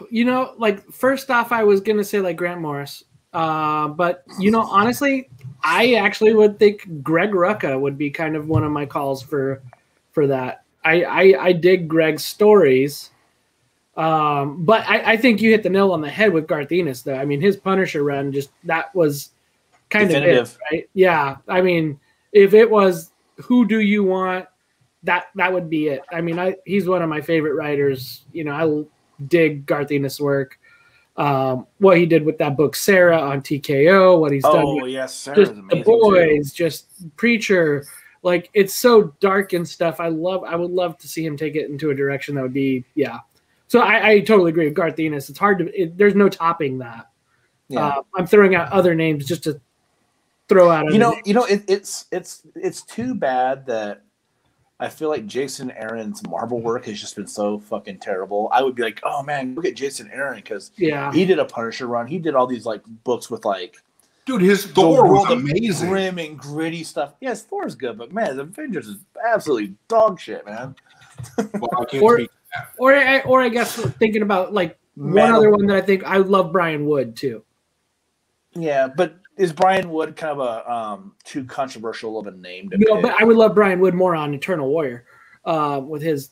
[0.10, 4.52] you know, like first off, I was gonna say like Grant Morris, uh, but you
[4.52, 5.30] know, honestly,
[5.62, 9.62] I actually would think Greg Rucka would be kind of one of my calls for
[10.14, 10.64] for that.
[10.86, 13.12] I I, I dig Greg's stories,
[13.98, 17.02] um, but I, I think you hit the nail on the head with Garth Ennis.
[17.02, 19.32] Though I mean, his Punisher run just that was
[19.90, 20.90] kind of it, right?
[20.94, 22.00] Yeah, I mean,
[22.34, 24.48] if it was who do you want,
[25.04, 26.02] that that would be it.
[26.12, 28.26] I mean, I he's one of my favorite writers.
[28.34, 30.60] You know, I dig Garth Ennis' work.
[31.18, 35.14] Um, what he did with that book Sara on TKO, what he's done Oh yes,
[35.16, 35.84] Sara's just the too.
[35.84, 37.86] boys, just preacher.
[38.24, 40.02] Like it's so dark and stuff.
[40.02, 40.44] I love.
[40.44, 43.20] I would love to see him take it into a direction that would be yeah.
[43.68, 45.30] So I, I totally agree with Garth Ennis.
[45.30, 45.82] It's hard to.
[45.82, 47.10] It, there's no topping that.
[47.68, 47.88] Yeah.
[47.88, 49.60] Uh, I'm throwing out other names just to
[50.48, 50.92] throw out.
[50.92, 51.24] you know, names.
[51.26, 54.04] you know, it, it's it's it's too bad that
[54.80, 58.50] I feel like Jason Aaron's Marvel work has just been so fucking terrible.
[58.52, 61.12] I would be like, oh man, look at Jason Aaron because yeah.
[61.12, 62.08] he did a Punisher run.
[62.08, 63.78] He did all these like books with like
[64.26, 65.90] Dude, his the Thor was world of amazing.
[65.90, 67.14] grim and gritty stuff.
[67.22, 68.98] Yes, Thor's good, but man, Avengers is
[69.28, 70.76] absolutely dog shit, man.
[71.38, 72.32] Well, I can't Or- speak.
[72.78, 76.18] Or I, or I guess thinking about like one other one that I think I
[76.18, 77.44] love Brian Wood too.
[78.54, 82.78] Yeah, but is Brian Wood kind of a um too controversial of a name to
[82.78, 83.04] No, pick?
[83.04, 85.06] but I would love Brian Wood more on Eternal Warrior,
[85.44, 86.30] uh, with his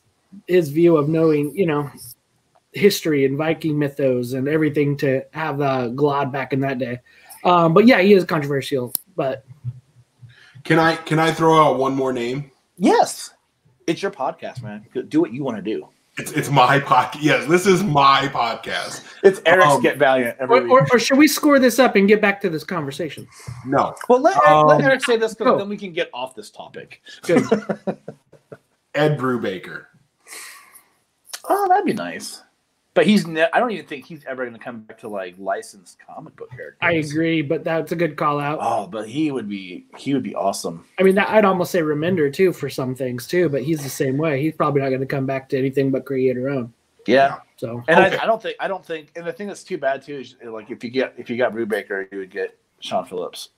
[0.48, 1.92] his view of knowing, you know,
[2.72, 7.00] history and Viking mythos and everything to have uh, Gilad back in that day.
[7.44, 8.94] Um, but yeah, he is controversial.
[9.16, 9.46] But
[10.64, 12.50] Can I can I throw out one more name?
[12.78, 13.32] Yes,
[13.86, 14.86] it's your podcast, man.
[15.10, 15.88] Do what you want to do.
[16.18, 17.18] It's, it's my podcast.
[17.22, 19.04] Yes, this is my podcast.
[19.24, 20.72] It's Eric's Um, Get Valiant every or, week.
[20.72, 23.28] or, or should we score this up and get back to this conversation?
[23.66, 26.36] No, well, let, Eric, let um, Eric say this because then we can get off
[26.36, 27.02] this topic.
[27.24, 27.44] Good.
[28.96, 29.86] Ed Brubaker.
[31.50, 32.44] Oh, that'd be nice.
[32.96, 35.34] But he's ne- I don't even think he's ever going to come back to like
[35.40, 36.78] licensed comic book characters.
[36.82, 38.60] I agree, but that's a good call out.
[38.62, 40.86] Oh, but he would be he would be awesome.
[41.00, 43.90] I mean, that, I'd almost say Remender too for some things too, but he's the
[43.90, 44.42] same way.
[44.42, 46.72] He's probably not going to come back to anything but creator own.
[47.08, 47.40] Yeah.
[47.58, 48.18] So And Okay.
[48.18, 50.36] I, I don't think I don't think and the thing that's too bad too is
[50.44, 53.50] like if you get if you got Brubaker, you would get Sean Phillips.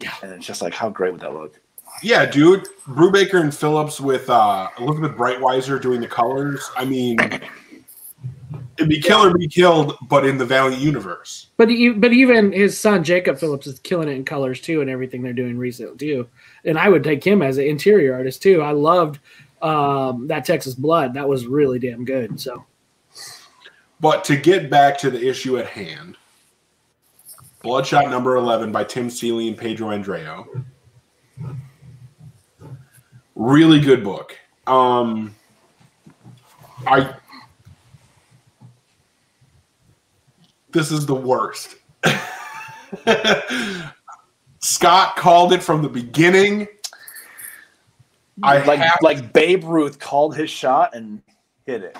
[0.00, 0.12] Yeah.
[0.22, 1.58] And it's just like how great would that look?
[2.02, 2.68] Yeah, dude.
[2.86, 6.68] Brubaker and Phillips with uh, Elizabeth Breitweiser doing the colors.
[6.76, 7.16] I mean,
[8.78, 11.48] it'd be kill or be killed, but in the Valiant universe.
[11.56, 14.90] But he, but even his son Jacob Phillips is killing it in colors too, and
[14.90, 16.28] everything they're doing recently too.
[16.64, 18.62] And I would take him as an interior artist too.
[18.62, 19.20] I loved
[19.62, 21.14] um, that Texas Blood.
[21.14, 22.40] That was really damn good.
[22.40, 22.64] So
[24.00, 26.16] But to get back to the issue at hand,
[27.62, 30.64] Bloodshot number 11 by Tim Seeley and Pedro Andreo.
[33.34, 34.38] Really good book.
[34.66, 35.34] Um,
[36.86, 37.14] I.
[40.76, 41.76] This is the worst.
[44.60, 46.68] Scott called it from the beginning.
[48.42, 51.22] I like have- like Babe Ruth called his shot and
[51.64, 51.96] hit it.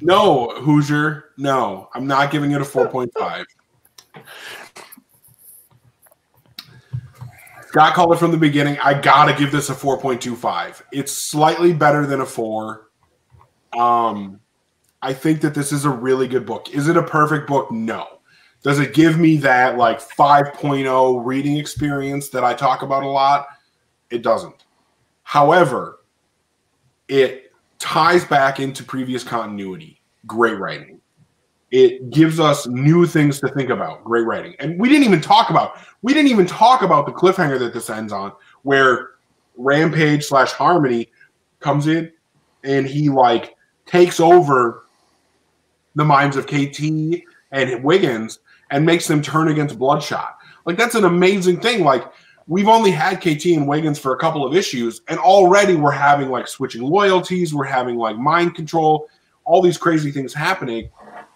[0.00, 1.30] No, Hoosier.
[1.36, 3.44] No, I'm not giving it a 4.5.
[7.66, 8.78] Scott called it from the beginning.
[8.78, 10.82] I gotta give this a 4.25.
[10.92, 12.91] It's slightly better than a four.
[13.78, 14.40] Um,
[15.00, 16.70] I think that this is a really good book.
[16.70, 17.70] Is it a perfect book?
[17.70, 18.20] No.
[18.62, 23.46] Does it give me that like 5.0 reading experience that I talk about a lot?
[24.10, 24.64] It doesn't.
[25.24, 26.00] However,
[27.08, 30.00] it ties back into previous continuity.
[30.26, 31.00] Great writing.
[31.72, 34.04] It gives us new things to think about.
[34.04, 34.54] Great writing.
[34.60, 37.88] And we didn't even talk about we didn't even talk about the cliffhanger that this
[37.88, 39.10] ends on, where
[39.56, 41.10] Rampage slash Harmony
[41.60, 42.12] comes in
[42.64, 43.56] and he like
[43.92, 44.86] takes over
[45.94, 46.80] the minds of KT
[47.52, 48.38] and Wiggins
[48.70, 50.38] and makes them turn against Bloodshot.
[50.64, 51.84] Like that's an amazing thing.
[51.84, 52.04] Like
[52.46, 56.30] we've only had KT and Wiggins for a couple of issues, and already we're having
[56.30, 59.08] like switching loyalties, we're having like mind control,
[59.44, 60.88] all these crazy things happening.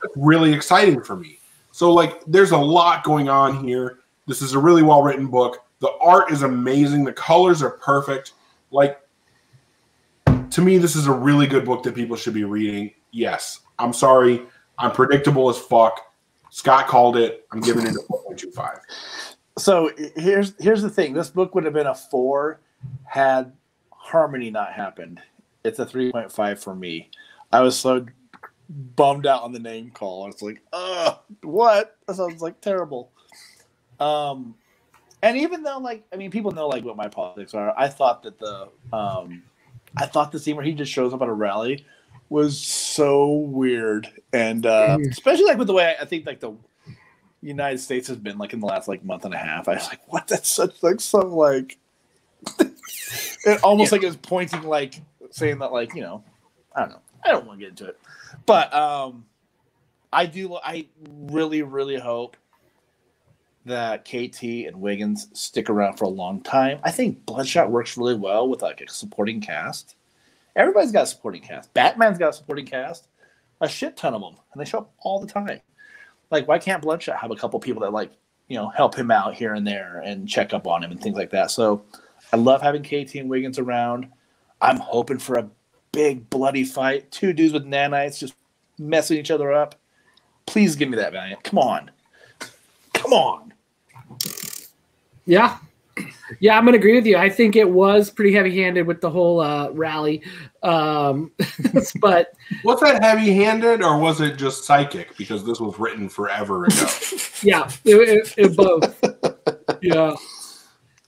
[0.03, 1.39] That's really exciting for me.
[1.73, 3.99] So like there's a lot going on here.
[4.27, 5.59] This is a really well written book.
[5.81, 7.05] The art is amazing.
[7.05, 8.33] The colors are perfect.
[8.71, 8.99] Like
[10.57, 12.91] to me, this is a really good book that people should be reading.
[13.11, 14.43] Yes, I'm sorry.
[14.79, 16.01] I'm predictable as fuck.
[16.49, 17.47] Scott called it.
[17.53, 18.79] I'm giving it a 4.25.
[19.59, 21.13] So here's here's the thing.
[21.13, 22.61] This book would have been a four
[23.05, 23.53] had
[23.91, 25.21] Harmony not happened.
[25.63, 27.11] It's a three point five for me.
[27.53, 28.07] I was so
[28.71, 30.25] bummed out on the name call.
[30.25, 33.11] I was like, "Ugh, what?" That sounds like terrible.
[34.01, 34.55] Um,
[35.23, 37.79] and even though, like, I mean, people know like what my politics are.
[37.79, 39.43] I thought that the um,
[39.97, 41.85] I thought the scene where he just shows up at a rally
[42.29, 45.11] was so weird, and uh, Mhm.
[45.11, 46.53] especially like with the way I think like the
[47.41, 49.69] United States has been like in the last like month and a half.
[49.69, 50.27] I was like, what?
[50.27, 51.79] That's such like some like
[52.59, 56.23] it almost like it was pointing like saying that like you know
[56.75, 57.01] I don't know.
[57.25, 57.99] I don't want to get into it,
[58.45, 59.25] but um,
[60.13, 60.55] I do.
[60.57, 62.37] I really really hope
[63.67, 66.79] that KT and Wiggins stick around for a long time.
[66.85, 69.97] I think Bloodshot works really well with like a supporting cast.
[70.55, 71.75] Everybody's got a supporting cast.
[71.75, 73.09] Batman's got a supporting cast,
[73.61, 75.61] a shit ton of them, and they show up all the time.
[76.31, 78.13] Like why can't bloodshot have a couple people that like
[78.49, 81.17] you know help him out here and there and check up on him and things
[81.17, 81.51] like that?
[81.51, 81.85] So
[82.33, 84.09] i love having kt and wiggins around.
[84.63, 85.49] I'm hoping for a
[85.93, 87.11] big bloody fight.
[87.11, 88.35] Two dudes with nanites just
[88.79, 89.75] messing each other up.
[90.47, 91.43] Please give me that valiant.
[91.43, 91.91] Come on.
[92.95, 93.47] Come on
[95.27, 95.59] yeah,
[96.41, 97.17] yeah, I'm gonna agree with you.
[97.17, 100.23] I think it was pretty heavy handed with the whole uh, rally,
[100.63, 101.33] um,
[102.01, 102.33] but
[102.65, 105.17] Was that heavy handed or was it just psychic?
[105.17, 106.87] Because this was written forever ago.
[107.43, 108.99] yeah, it, it, it both.
[109.83, 110.15] Yeah,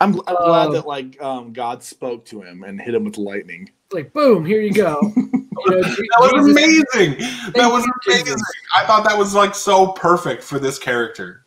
[0.01, 3.17] i'm, I'm Uh, glad that like um, god spoke to him and hit him with
[3.19, 5.01] lightning like boom, here you go.
[5.67, 7.19] You know, that was amazing.
[7.55, 8.27] That was amazing.
[8.27, 8.43] Jesus.
[8.77, 11.47] I thought that was like so perfect for this character.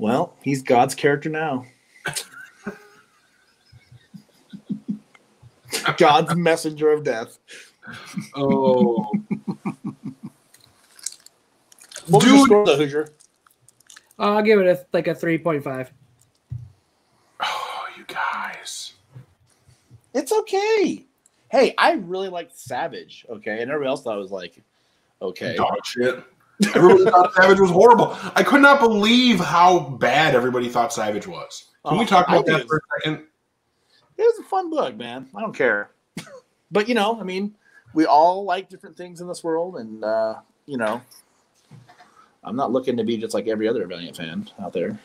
[0.00, 1.64] Well he's god's character now
[5.96, 7.38] God's messenger of death.
[8.34, 9.10] Oh,
[12.08, 12.44] What Dude.
[12.44, 13.08] score, though, Hoosier?
[14.18, 15.90] Uh, I'll give it a like a three point five.
[17.40, 18.94] oh, you guys.
[20.12, 21.06] It's okay.
[21.50, 23.24] Hey, I really liked Savage.
[23.30, 24.60] Okay, and everybody else thought it was like,
[25.22, 25.54] okay.
[25.56, 26.22] Dog shit.
[26.74, 28.16] Everybody thought Savage was horrible.
[28.34, 31.66] I could not believe how bad everybody thought Savage was.
[31.86, 33.26] Can we Oh, talk about think that for a second?
[34.18, 35.28] It was a fun book, man.
[35.34, 35.90] I don't care.
[36.70, 37.54] but you know, I mean,
[37.94, 40.34] we all like different things in this world, and uh,
[40.66, 41.00] you know,
[42.44, 45.00] I'm not looking to be just like every other Valiant fan out there.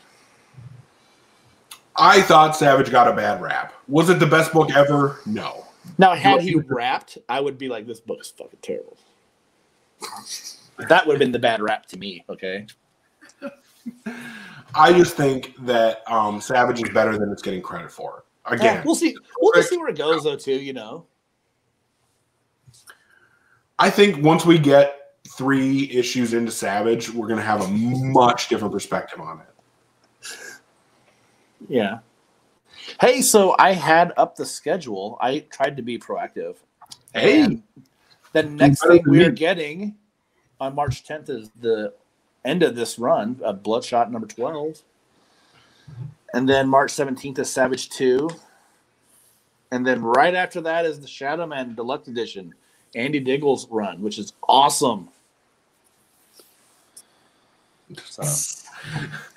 [1.96, 3.72] I thought Savage got a bad rap.
[3.88, 5.20] Was it the best book ever?
[5.24, 5.64] No.
[5.96, 8.98] Now, had he rapped, I would be like, this book is fucking terrible.
[10.88, 12.24] That would have been the bad rap to me.
[12.28, 12.66] Okay.
[14.74, 18.24] I just think that um, Savage is better than it's getting credit for.
[18.46, 19.16] Again, Yeah, we'll see.
[19.40, 20.36] We'll just see where it goes, though.
[20.36, 21.06] Too, you know.
[23.78, 28.48] I think once we get three issues into Savage, we're going to have a much
[28.48, 30.36] different perspective on it.
[31.68, 31.98] Yeah.
[33.00, 35.18] Hey, so I had up the schedule.
[35.20, 36.56] I tried to be proactive.
[37.12, 37.60] Hey.
[38.32, 39.24] The next thing than we me.
[39.24, 39.96] are getting
[40.60, 41.92] on March 10th is the
[42.44, 44.80] end of this run of Bloodshot number 12.
[46.32, 48.28] And then March 17th is Savage 2.
[49.72, 52.54] And then right after that is the Shadow Man Deluxe Edition,
[52.94, 55.08] Andy Diggle's run, which is awesome.
[58.04, 58.22] So,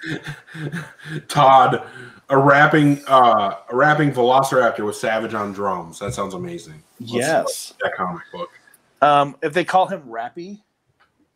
[1.28, 1.84] Todd,
[2.30, 5.99] a rapping uh, a rapping Velociraptor with Savage on drums.
[5.99, 6.82] That sounds amazing.
[6.99, 7.74] Let's- yes.
[7.82, 8.49] that comic book.
[9.01, 10.59] Um, if they call him Rappy,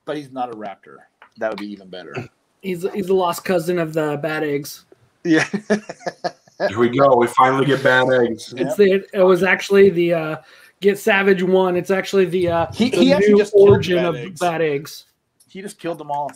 [0.06, 0.98] but he's not a raptor,
[1.38, 2.14] that would be even better.
[2.62, 4.86] He's he's the lost cousin of the bad eggs.
[5.24, 5.48] Yeah.
[6.70, 7.16] Here we go.
[7.18, 8.54] We finally get bad eggs.
[8.56, 10.36] It's the it was actually the uh,
[10.80, 11.76] Get Savage one.
[11.76, 14.40] It's actually the uh, He- the he actually new just killed origin Bad of Eggs.
[14.40, 15.06] bad eggs.
[15.50, 16.32] he just killed them all.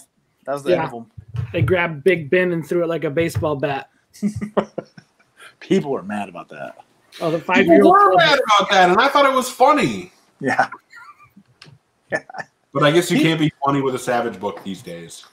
[0.45, 0.83] That was the Yeah.
[0.83, 1.11] end of them.
[1.53, 3.89] They grabbed Big Ben and threw it like a baseball bat.
[5.59, 6.77] People were mad about that.
[7.21, 10.11] Oh, the five People year were mad about that, and I thought it was funny.
[10.39, 10.67] Yeah.
[12.09, 12.19] Yeah.
[12.73, 15.25] But I guess you can't be funny with a Savage book these days.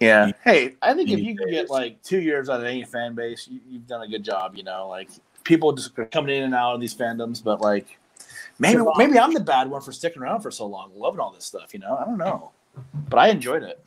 [0.00, 0.32] Yeah.
[0.44, 3.14] Hey, I think if These you can get like two years out of any fan
[3.14, 4.56] base, you, you've done a good job.
[4.56, 5.08] You know, like
[5.44, 7.98] people just are coming in and out of these fandoms, but like
[8.58, 11.44] maybe maybe I'm the bad one for sticking around for so long, loving all this
[11.44, 11.72] stuff.
[11.72, 12.50] You know, I don't know,
[13.08, 13.82] but I enjoyed it.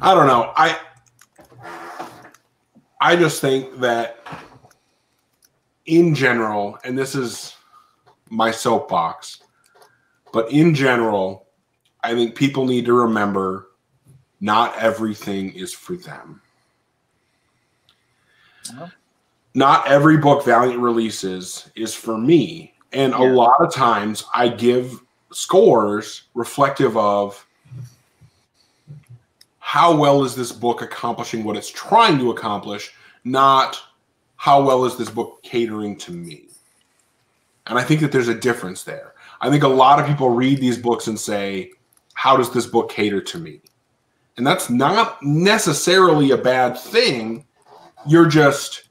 [0.00, 0.52] I don't know.
[0.56, 0.78] I
[3.00, 4.26] I just think that
[5.86, 7.56] in general, and this is
[8.32, 9.42] my soapbox,
[10.32, 11.46] but in general,
[12.02, 13.68] I think people need to remember
[14.40, 16.40] not everything is for them.
[19.54, 22.72] Not every book Valiant releases is for me.
[22.94, 27.46] And a lot of times I give scores reflective of
[29.58, 32.92] how well is this book accomplishing what it's trying to accomplish,
[33.24, 33.78] not
[34.36, 36.48] how well is this book catering to me.
[37.66, 39.14] And I think that there's a difference there.
[39.40, 41.72] I think a lot of people read these books and say,
[42.14, 43.60] How does this book cater to me?
[44.36, 47.44] And that's not necessarily a bad thing.
[48.06, 48.84] You're just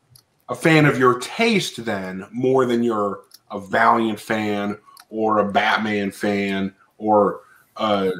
[0.49, 4.77] a fan of your taste, then, more than you're a Valiant fan
[5.09, 7.41] or a Batman fan or
[7.77, 8.11] a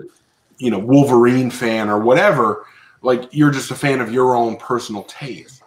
[0.57, 2.65] you know Wolverine fan or whatever.
[3.01, 5.63] Like you're just a fan of your own personal taste,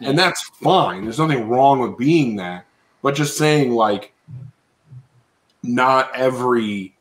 [0.00, 1.04] and that's fine.
[1.04, 2.66] There's nothing wrong with being that.
[3.02, 4.13] But just saying like,
[5.64, 6.94] not every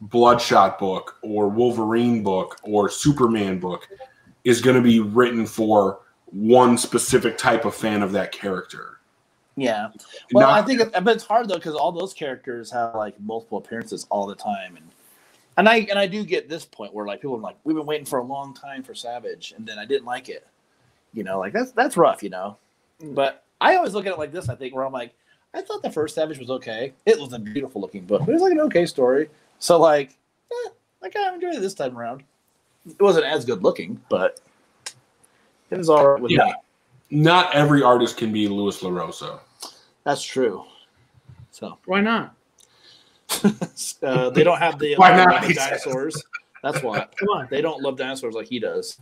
[0.00, 3.88] Bloodshot book or Wolverine book or Superman book
[4.44, 8.98] is going to be written for one specific type of fan of that character.
[9.56, 9.88] Yeah.
[10.32, 13.18] Well, Not- I think, it, but it's hard though because all those characters have like
[13.20, 14.88] multiple appearances all the time, and
[15.56, 17.86] and I and I do get this point where like people are like, we've been
[17.86, 20.46] waiting for a long time for Savage, and then I didn't like it.
[21.12, 22.56] You know, like that's that's rough, you know.
[23.02, 23.16] Mm.
[23.16, 24.48] But I always look at it like this.
[24.48, 25.12] I think where I'm like,
[25.54, 26.92] I thought the first Savage was okay.
[27.06, 28.22] It was a beautiful looking book.
[28.22, 29.30] It was like an okay story.
[29.58, 30.16] So like,
[30.52, 30.68] eh,
[31.02, 32.22] I kind of enjoyed it this time around.
[32.86, 34.40] It wasn't as good looking, but
[35.70, 36.44] it was all right with Yeah.
[36.44, 36.54] me.
[37.22, 39.40] not every artist can be Lewis LaRosa.
[40.04, 40.64] That's true.
[41.50, 41.78] So.
[41.86, 42.34] Why not?
[44.02, 45.42] uh, they don't have the Why uh, not?
[45.42, 46.22] love dinosaurs.
[46.62, 47.48] That's why Come on.
[47.50, 49.00] they don't love dinosaurs like he does.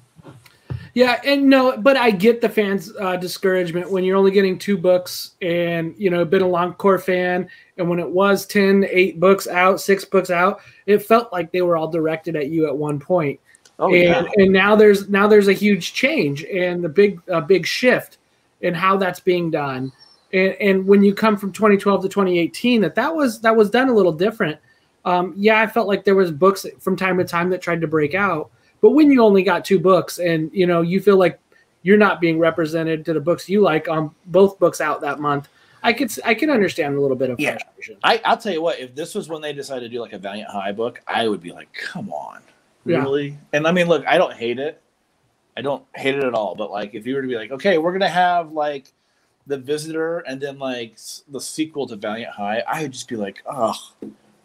[0.96, 4.78] Yeah, and no, but I get the fans' uh, discouragement when you're only getting two
[4.78, 9.20] books, and you know, been a long core fan, and when it was 10, eight
[9.20, 12.74] books out, six books out, it felt like they were all directed at you at
[12.74, 13.38] one point.
[13.78, 17.66] Oh and, and now there's now there's a huge change and the big a big
[17.66, 18.16] shift
[18.62, 19.92] in how that's being done.
[20.32, 23.90] And, and when you come from 2012 to 2018, that that was that was done
[23.90, 24.58] a little different.
[25.04, 27.86] Um, yeah, I felt like there was books from time to time that tried to
[27.86, 28.50] break out,
[28.86, 31.40] but when you only got two books and you know you feel like
[31.82, 35.48] you're not being represented to the books you like on both books out that month,
[35.82, 37.58] I could I can understand a little bit of Yeah.
[37.58, 37.96] frustration.
[38.04, 40.18] I, I'll tell you what, if this was when they decided to do like a
[40.18, 42.42] Valiant High book, I would be like, come on,
[42.84, 42.98] Yeah.
[42.98, 43.36] really?
[43.52, 44.80] And I mean, look, I don't hate it.
[45.56, 46.54] I don't hate it at all.
[46.54, 48.92] But like, if you were to be like, okay, we're gonna have like
[49.48, 53.42] the Visitor and then like the sequel to Valiant High, I would just be like,
[53.46, 53.74] oh,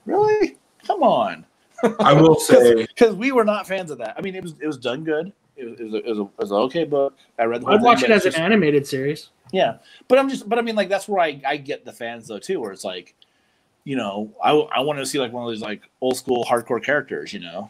[0.08, 0.58] really?
[0.88, 1.46] Come on.
[2.00, 4.16] I will say, because we were not fans of that.
[4.18, 5.32] I mean, it was it was done good.
[5.56, 7.16] It was, it was, a, it was, a, it was an okay book.
[7.38, 7.62] I read.
[7.62, 9.30] The I'd watch it as just- an animated series.
[9.52, 9.78] yeah,
[10.08, 12.40] but I'm just, but I mean, like that's where I, I get the fans though
[12.40, 13.16] too, where it's like,
[13.84, 16.84] you know, I I want to see like one of those like old school hardcore
[16.84, 17.70] characters, you know,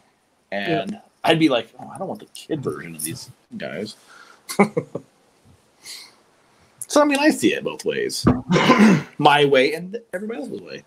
[0.50, 3.96] and I'd be like, oh, I don't want the kid version of these guys.
[6.88, 8.24] so I mean, I see it both ways,
[9.18, 10.82] my way and everybody else's way.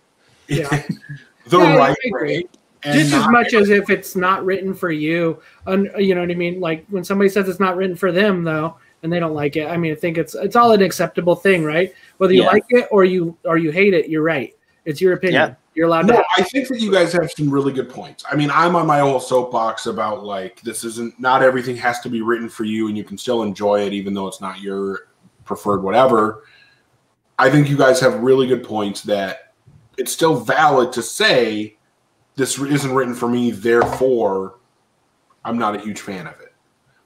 [0.48, 0.70] Yeah.
[1.48, 2.38] the Yeah, right agree.
[2.38, 2.46] way.
[2.86, 6.32] And just as much as if it's not written for you un, you know what
[6.32, 9.34] i mean like when somebody says it's not written for them though and they don't
[9.34, 12.44] like it i mean i think it's it's all an acceptable thing right whether you
[12.44, 12.50] Yeah.
[12.50, 14.56] like it or you or you hate it you're right
[14.86, 15.56] it's your opinion Yeah.
[15.74, 18.24] you're allowed to No, have, I think that you guys have some really good points.
[18.32, 22.10] I mean, I'm on my whole soapbox about like this isn't not everything has to
[22.10, 25.08] be written for you, and you can still enjoy it even though it's not your
[25.44, 26.44] preferred whatever.
[27.40, 29.54] I think you guys have really good points that
[29.98, 31.75] it's still valid to say
[32.36, 34.56] this isn't written for me, therefore
[35.44, 36.54] I'm not a huge fan of it.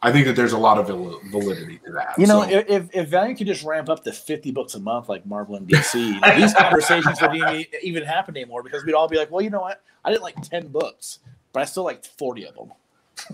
[0.01, 2.17] I think that there's a lot of validity to that.
[2.17, 4.79] You know, So- if, if if Valiant could just ramp up to fifty books a
[4.79, 8.85] month like Marvel and DC, you know, these conversations wouldn't even, even happen anymore because
[8.85, 9.83] we'd all be like, well, you know what?
[10.05, 11.19] I didn't like ten books,
[11.51, 12.71] but I still liked forty of them.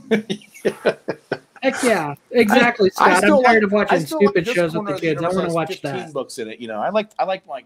[1.62, 4.48] heck yeah exactly I scott still i'm tired like- of watching I still like stupid
[4.48, 6.60] shows with the kids i want to watch 15 that books in it.
[6.60, 7.66] You know, I like I like like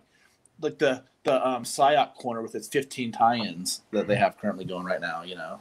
[0.61, 4.85] like the the um psyop corner with its fifteen tie-ins that they have currently going
[4.85, 5.23] right now.
[5.23, 5.59] You know,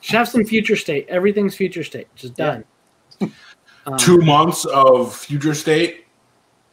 [0.00, 2.64] should have some future state everything's future state just done
[3.20, 6.06] um, two months of future state.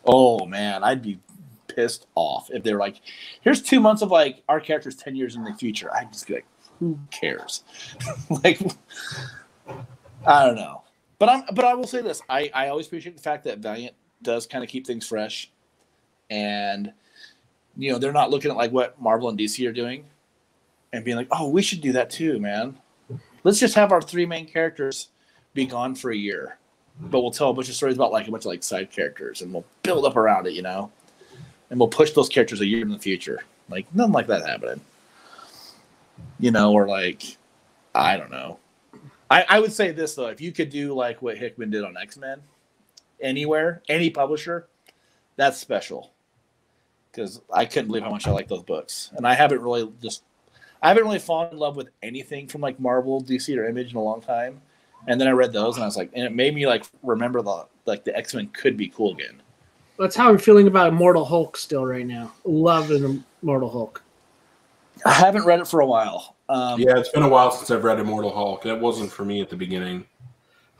[0.05, 1.19] oh man, I'd be
[1.67, 3.01] pissed off if they were like,
[3.41, 6.35] "Here's two months of like our characters ten years in the future." I'd just be
[6.35, 6.45] like,
[6.79, 7.63] "Who cares?"
[8.43, 8.61] like,
[10.25, 10.83] I don't know,
[11.19, 13.95] but I'm but I will say this: I I always appreciate the fact that Valiant
[14.21, 15.51] does kind of keep things fresh,
[16.29, 16.93] and
[17.77, 20.05] you know they're not looking at like what Marvel and DC are doing,
[20.91, 22.77] and being like, "Oh, we should do that too, man."
[23.43, 25.09] Let's just have our three main characters
[25.53, 26.57] be gone for a year,
[26.99, 29.41] but we'll tell a bunch of stories about like a bunch of like side characters,
[29.41, 30.91] and we'll build up around it, you know,
[31.69, 33.43] and we'll push those characters a year in the future.
[33.69, 34.81] Like nothing like that happening,
[36.39, 37.37] you know, or like
[37.95, 38.59] I don't know.
[39.29, 41.97] I, I would say this though: if you could do like what Hickman did on
[41.97, 42.41] X Men,
[43.19, 44.67] anywhere, any publisher,
[45.35, 46.12] that's special.
[47.13, 50.23] Because I couldn't believe how much I like those books, and I haven't really just,
[50.81, 53.97] I haven't really fallen in love with anything from like Marvel, DC, or Image in
[53.97, 54.59] a long time.
[55.07, 57.41] And then I read those, and I was like, and it made me like remember
[57.41, 59.41] the like the X Men could be cool again.
[59.99, 64.01] that's how i'm feeling about immortal hulk still right now love an immortal hulk
[65.05, 66.35] I haven't read it for a while.
[66.47, 68.65] Um, Yeah, it's been a while since I've read Immortal Hulk.
[68.65, 70.05] It wasn't for me at the beginning.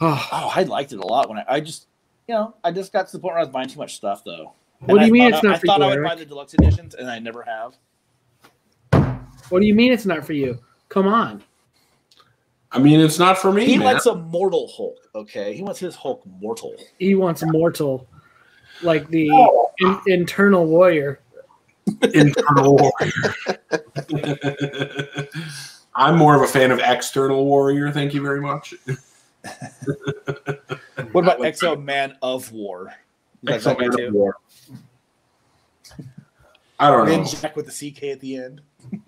[0.01, 1.88] oh, Oh, I liked it a lot when I, I just,
[2.27, 4.23] you know, I just got to the point where I was buying too much stuff
[4.23, 4.53] though.
[4.86, 5.97] What And do I you mean it's not I for I thought you I would
[5.97, 6.09] Eric?
[6.09, 7.75] buy the deluxe editions, and I never have.
[9.49, 10.59] what do you mean it's not for you
[10.89, 11.43] come on
[12.71, 13.65] I mean, it's not for me.
[13.67, 13.93] He man.
[13.93, 14.97] likes a mortal Hulk.
[15.13, 16.73] Okay, he wants his Hulk mortal.
[16.97, 18.07] he wants immortal
[18.81, 19.69] like the Oh.
[19.79, 21.19] in, internal warrior
[22.15, 23.13] internal warrior.
[25.95, 27.91] I'm more of a fan of external warrior.
[27.91, 28.73] Thank you very much.
[31.11, 32.93] What about X-O Manowar?
[33.43, 34.13] You like that guy Exo-Man of?
[34.15, 34.38] War.
[36.84, 37.17] I don't know.
[37.17, 38.61] Ninjak with the CK at the end.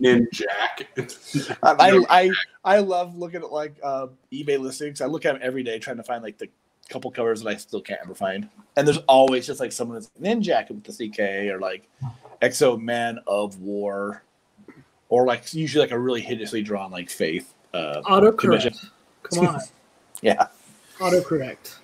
[0.00, 1.58] Ninjak.
[1.62, 2.30] I, I
[2.64, 5.02] I love looking at like uh, eBay listings.
[5.02, 6.48] I look at them every day trying to find like the
[6.88, 8.48] couple covers that I still can't ever find.
[8.76, 11.86] And there's always just like someone that's Ninjak with the CK or like
[12.40, 14.22] Exo Man of War,
[15.10, 17.52] or like usually like a really hideously drawn like Faith.
[17.74, 18.00] Uh,
[18.32, 18.72] commission.
[18.72, 18.90] autocorrect
[19.24, 19.60] come on
[20.22, 20.46] Yeah,
[21.00, 21.76] autocorrect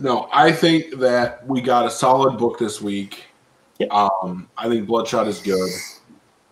[0.00, 3.26] No, I think that we got a solid book this week.
[3.78, 3.90] Yep.
[3.90, 5.70] Um, I think Bloodshot is good.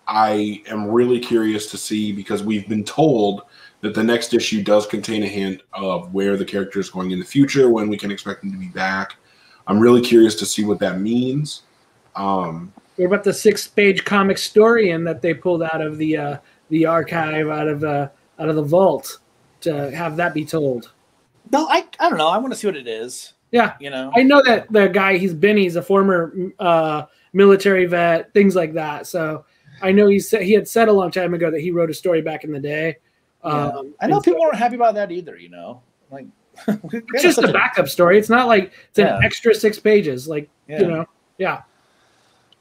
[0.09, 3.43] I am really curious to see because we've been told
[3.81, 7.19] that the next issue does contain a hint of where the character is going in
[7.19, 9.17] the future, when we can expect him to be back.
[9.67, 11.63] I'm really curious to see what that means.
[12.17, 16.17] Um, what about the six page comic story and that they pulled out of the
[16.17, 16.37] uh
[16.69, 18.09] the archive out of uh
[18.39, 19.21] out of the vault
[19.61, 20.91] to have that be told
[21.53, 22.29] no, I I don't know.
[22.29, 23.33] I want to see what it is.
[23.53, 23.75] Yeah.
[23.81, 24.13] You know.
[24.15, 28.73] I know that the guy he's been he's a former uh, military vet, things like
[28.75, 29.07] that.
[29.07, 29.45] So
[29.83, 31.95] I know he said he had said a long time ago that he wrote a
[31.95, 32.97] story back in the day.
[33.45, 33.51] Yeah.
[33.51, 35.37] Um, I know and so- people aren't happy about that either.
[35.37, 36.27] You know, like
[36.69, 38.19] It's just a backup story.
[38.19, 39.17] It's not like it's Yeah.
[39.17, 40.29] an extra six pages.
[40.29, 40.81] Like Yeah.
[40.81, 41.07] you know,
[41.39, 41.63] yeah,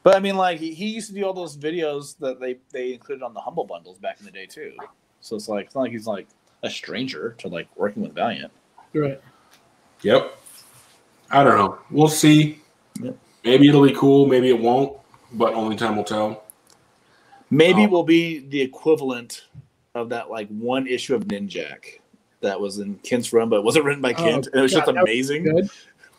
[0.03, 2.93] But I mean, like he, he used to do all those videos that they they
[2.93, 4.71] included on the Humble bundles back in the day too.
[5.21, 6.27] So it's like it's not like he's like
[6.63, 8.51] a stranger to like working with Valiant.
[8.93, 9.19] right.
[10.01, 10.37] Yep.
[11.31, 11.79] I don't know.
[11.91, 12.59] We'll see.
[13.01, 13.15] Yep.
[13.43, 14.25] Maybe it'll be cool.
[14.25, 14.97] Maybe it won't.
[15.33, 16.43] But only time will tell.
[17.51, 17.91] Maybe um, Oh.
[17.91, 19.45] will be the equivalent
[19.95, 21.99] of that like one issue of Ninjak
[22.41, 24.47] that was in Kindt's run, but it wasn't written by Oh, Kent.
[24.47, 25.43] and it was just God, was amazing.
[25.43, 25.69] Good.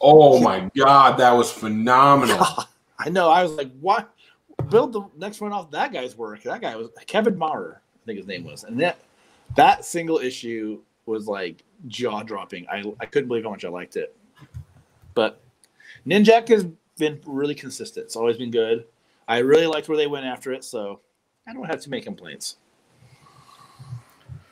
[0.00, 2.46] Oh my god, that was phenomenal.
[2.98, 3.30] I know.
[3.30, 4.12] I was like, what?
[4.70, 6.42] Build the next one off that guy's work.
[6.42, 8.98] That guy was Kevin Maurer, I think his name was, and that
[9.56, 12.66] that single issue was like jaw dropping.
[12.68, 14.14] I I couldn't believe how much I liked it.
[15.14, 15.42] But
[16.06, 16.64] Ninjak has
[16.98, 18.04] been really consistent.
[18.06, 18.84] It's always been good.
[19.28, 21.00] I really liked where they went after it, so
[21.46, 22.56] I don't have too many complaints.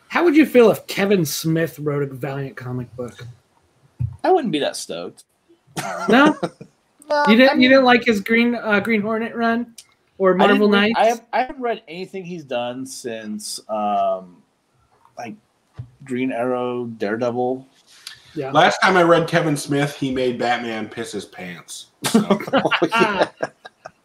[0.09, 3.26] How would you feel if Kevin Smith wrote a Valiant comic book?
[4.24, 5.24] I wouldn't be that stoked.
[6.09, 6.36] No,
[7.11, 7.54] No, you didn't.
[7.54, 9.74] mean, You didn't like his Green uh, Green Hornet run
[10.18, 10.98] or I didn't Marvel read- Knights?
[10.98, 14.42] I, have, I haven't read anything he's done since um,
[15.16, 15.34] like
[16.04, 17.66] Green Arrow, Daredevil.
[18.34, 18.50] Yeah.
[18.52, 21.86] Last time I read Kevin Smith, he made Batman piss his pants.
[22.10, 22.20] So,
[22.92, 23.30] Ah,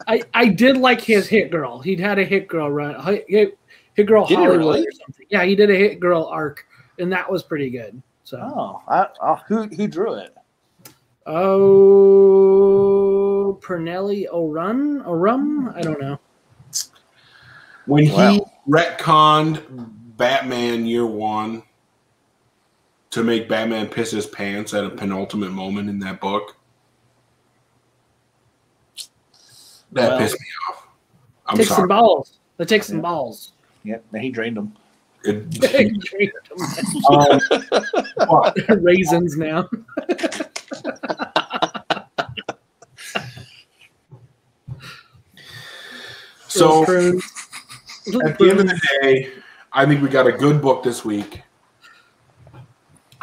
[0.07, 1.79] I I did like his Hit Girl.
[1.79, 2.95] He'd had a Hit Girl run.
[3.03, 3.57] Hit, Hit,
[3.95, 4.81] Hit Girl Did Hollywood really?
[4.81, 5.25] or something.
[5.29, 6.65] Yeah, he did a Hit Girl arc,
[6.99, 8.01] and that was pretty good.
[8.23, 10.33] So Oh, I, oh who who drew it?
[11.93, 15.75] oh, Pernille O'Run Ørum.
[15.75, 16.17] I don't know.
[17.85, 19.61] when he retconned
[20.17, 21.63] Batman Year One
[23.13, 26.57] to make Batman piss his pants at a penultimate moment in that book,
[29.91, 30.87] that Well, pissed me off.
[31.45, 31.87] I'm Take some sorry.
[31.89, 32.39] balls.
[32.57, 33.51] That takes some balls.
[33.83, 34.75] Yeah, he drained them.
[35.23, 36.33] It-
[37.09, 37.39] um,
[38.83, 39.69] Raisins now.
[46.47, 46.87] so at
[48.39, 49.31] the end of the day,
[49.71, 51.43] I think we got a good book this week.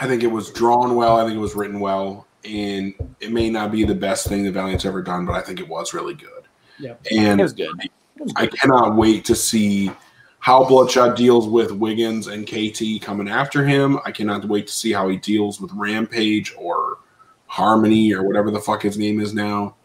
[0.00, 1.18] I think it was drawn well.
[1.18, 4.52] I think it was written well, and it may not be the best thing that
[4.52, 6.44] Valiant's ever done, but I think it was really good.
[6.78, 7.00] Yep.
[7.04, 7.78] It And was good.
[7.80, 9.92] It was I cannot wait to see
[10.38, 13.98] how Bloodshot deals with Wiggins and KT coming after him.
[14.06, 16.98] I cannot wait to see how he deals with Rampage or
[17.46, 19.76] Harmony or whatever the fuck his name is now.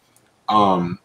[0.47, 0.99] Um,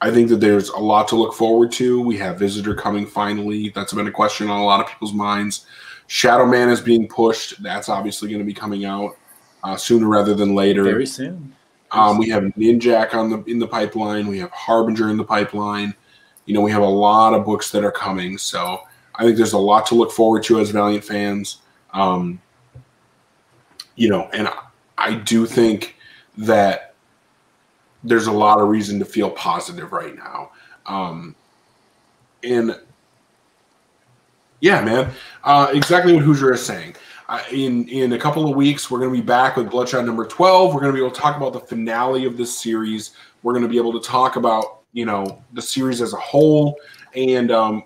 [0.00, 2.02] I think that there's a lot to look forward to.
[2.02, 3.68] We have Visitor coming finally.
[3.68, 5.64] That's been a question on a lot of people's minds.
[6.12, 7.62] Shadow Man is being pushed.
[7.62, 9.16] That's obviously going to be coming out
[9.64, 10.82] uh, sooner rather than later.
[10.82, 11.56] very soon.
[11.90, 14.26] Um, we have Ninjak on the in the pipeline.
[14.26, 15.94] We have Harbinger in the pipeline.
[16.44, 18.36] You know, we have a lot of books that are coming.
[18.36, 18.82] So
[19.14, 21.62] I think there's a lot to look forward to as Valiant fans.
[21.94, 22.42] Um,
[23.96, 24.58] you know, and I,
[24.98, 25.96] I do think
[26.36, 26.94] that
[28.04, 30.50] there's a lot of reason to feel positive right now.
[30.84, 31.34] Um,
[32.42, 32.78] and
[34.62, 35.10] yeah, man,
[35.42, 36.94] uh, exactly what Hoosier is saying.
[37.28, 40.24] Uh, in in a couple of weeks, we're going to be back with Bloodshot number
[40.24, 40.72] twelve.
[40.72, 43.10] We're going to be able to talk about the finale of this series.
[43.42, 46.76] We're going to be able to talk about you know the series as a whole
[47.16, 47.82] and um,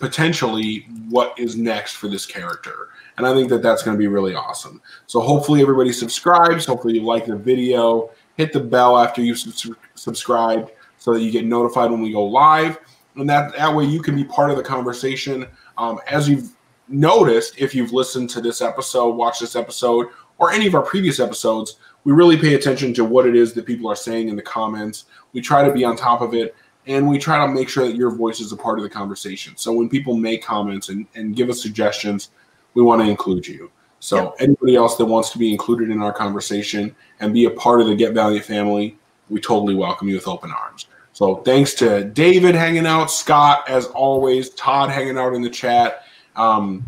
[0.00, 2.88] potentially what is next for this character.
[3.16, 4.82] And I think that that's going to be really awesome.
[5.06, 6.66] So hopefully everybody subscribes.
[6.66, 8.10] Hopefully you like the video.
[8.36, 12.24] Hit the bell after you subs- subscribe so that you get notified when we go
[12.24, 12.78] live.
[13.14, 15.46] And that that way you can be part of the conversation.
[15.80, 16.54] Um, as you've
[16.88, 21.18] noticed, if you've listened to this episode, watched this episode, or any of our previous
[21.18, 24.42] episodes, we really pay attention to what it is that people are saying in the
[24.42, 25.06] comments.
[25.32, 26.54] We try to be on top of it,
[26.86, 29.56] and we try to make sure that your voice is a part of the conversation.
[29.56, 32.30] So when people make comments and, and give us suggestions,
[32.74, 33.70] we want to include you.
[34.00, 37.80] So anybody else that wants to be included in our conversation and be a part
[37.80, 38.98] of the Get Valiant family,
[39.30, 40.88] we totally welcome you with open arms.
[41.20, 46.06] So thanks to David hanging out, Scott as always, Todd hanging out in the chat,
[46.34, 46.82] um,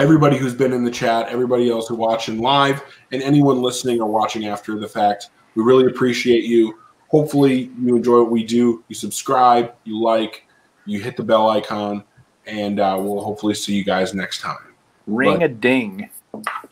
[0.00, 2.82] everybody who's been in the chat, everybody else who watching live,
[3.12, 5.30] and anyone listening or watching after the fact.
[5.54, 6.80] We really appreciate you.
[7.10, 8.82] Hopefully you enjoy what we do.
[8.88, 10.44] You subscribe, you like,
[10.84, 12.02] you hit the bell icon,
[12.46, 14.74] and uh, we'll hopefully see you guys next time.
[15.06, 16.10] Ring But- a ding.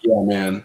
[0.00, 0.64] Yeah, man.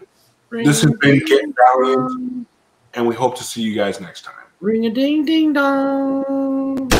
[0.50, 2.48] This has been Get Valiant,
[2.94, 4.41] and we hope to see you guys next time.
[4.62, 6.91] Ring a ding ding dong.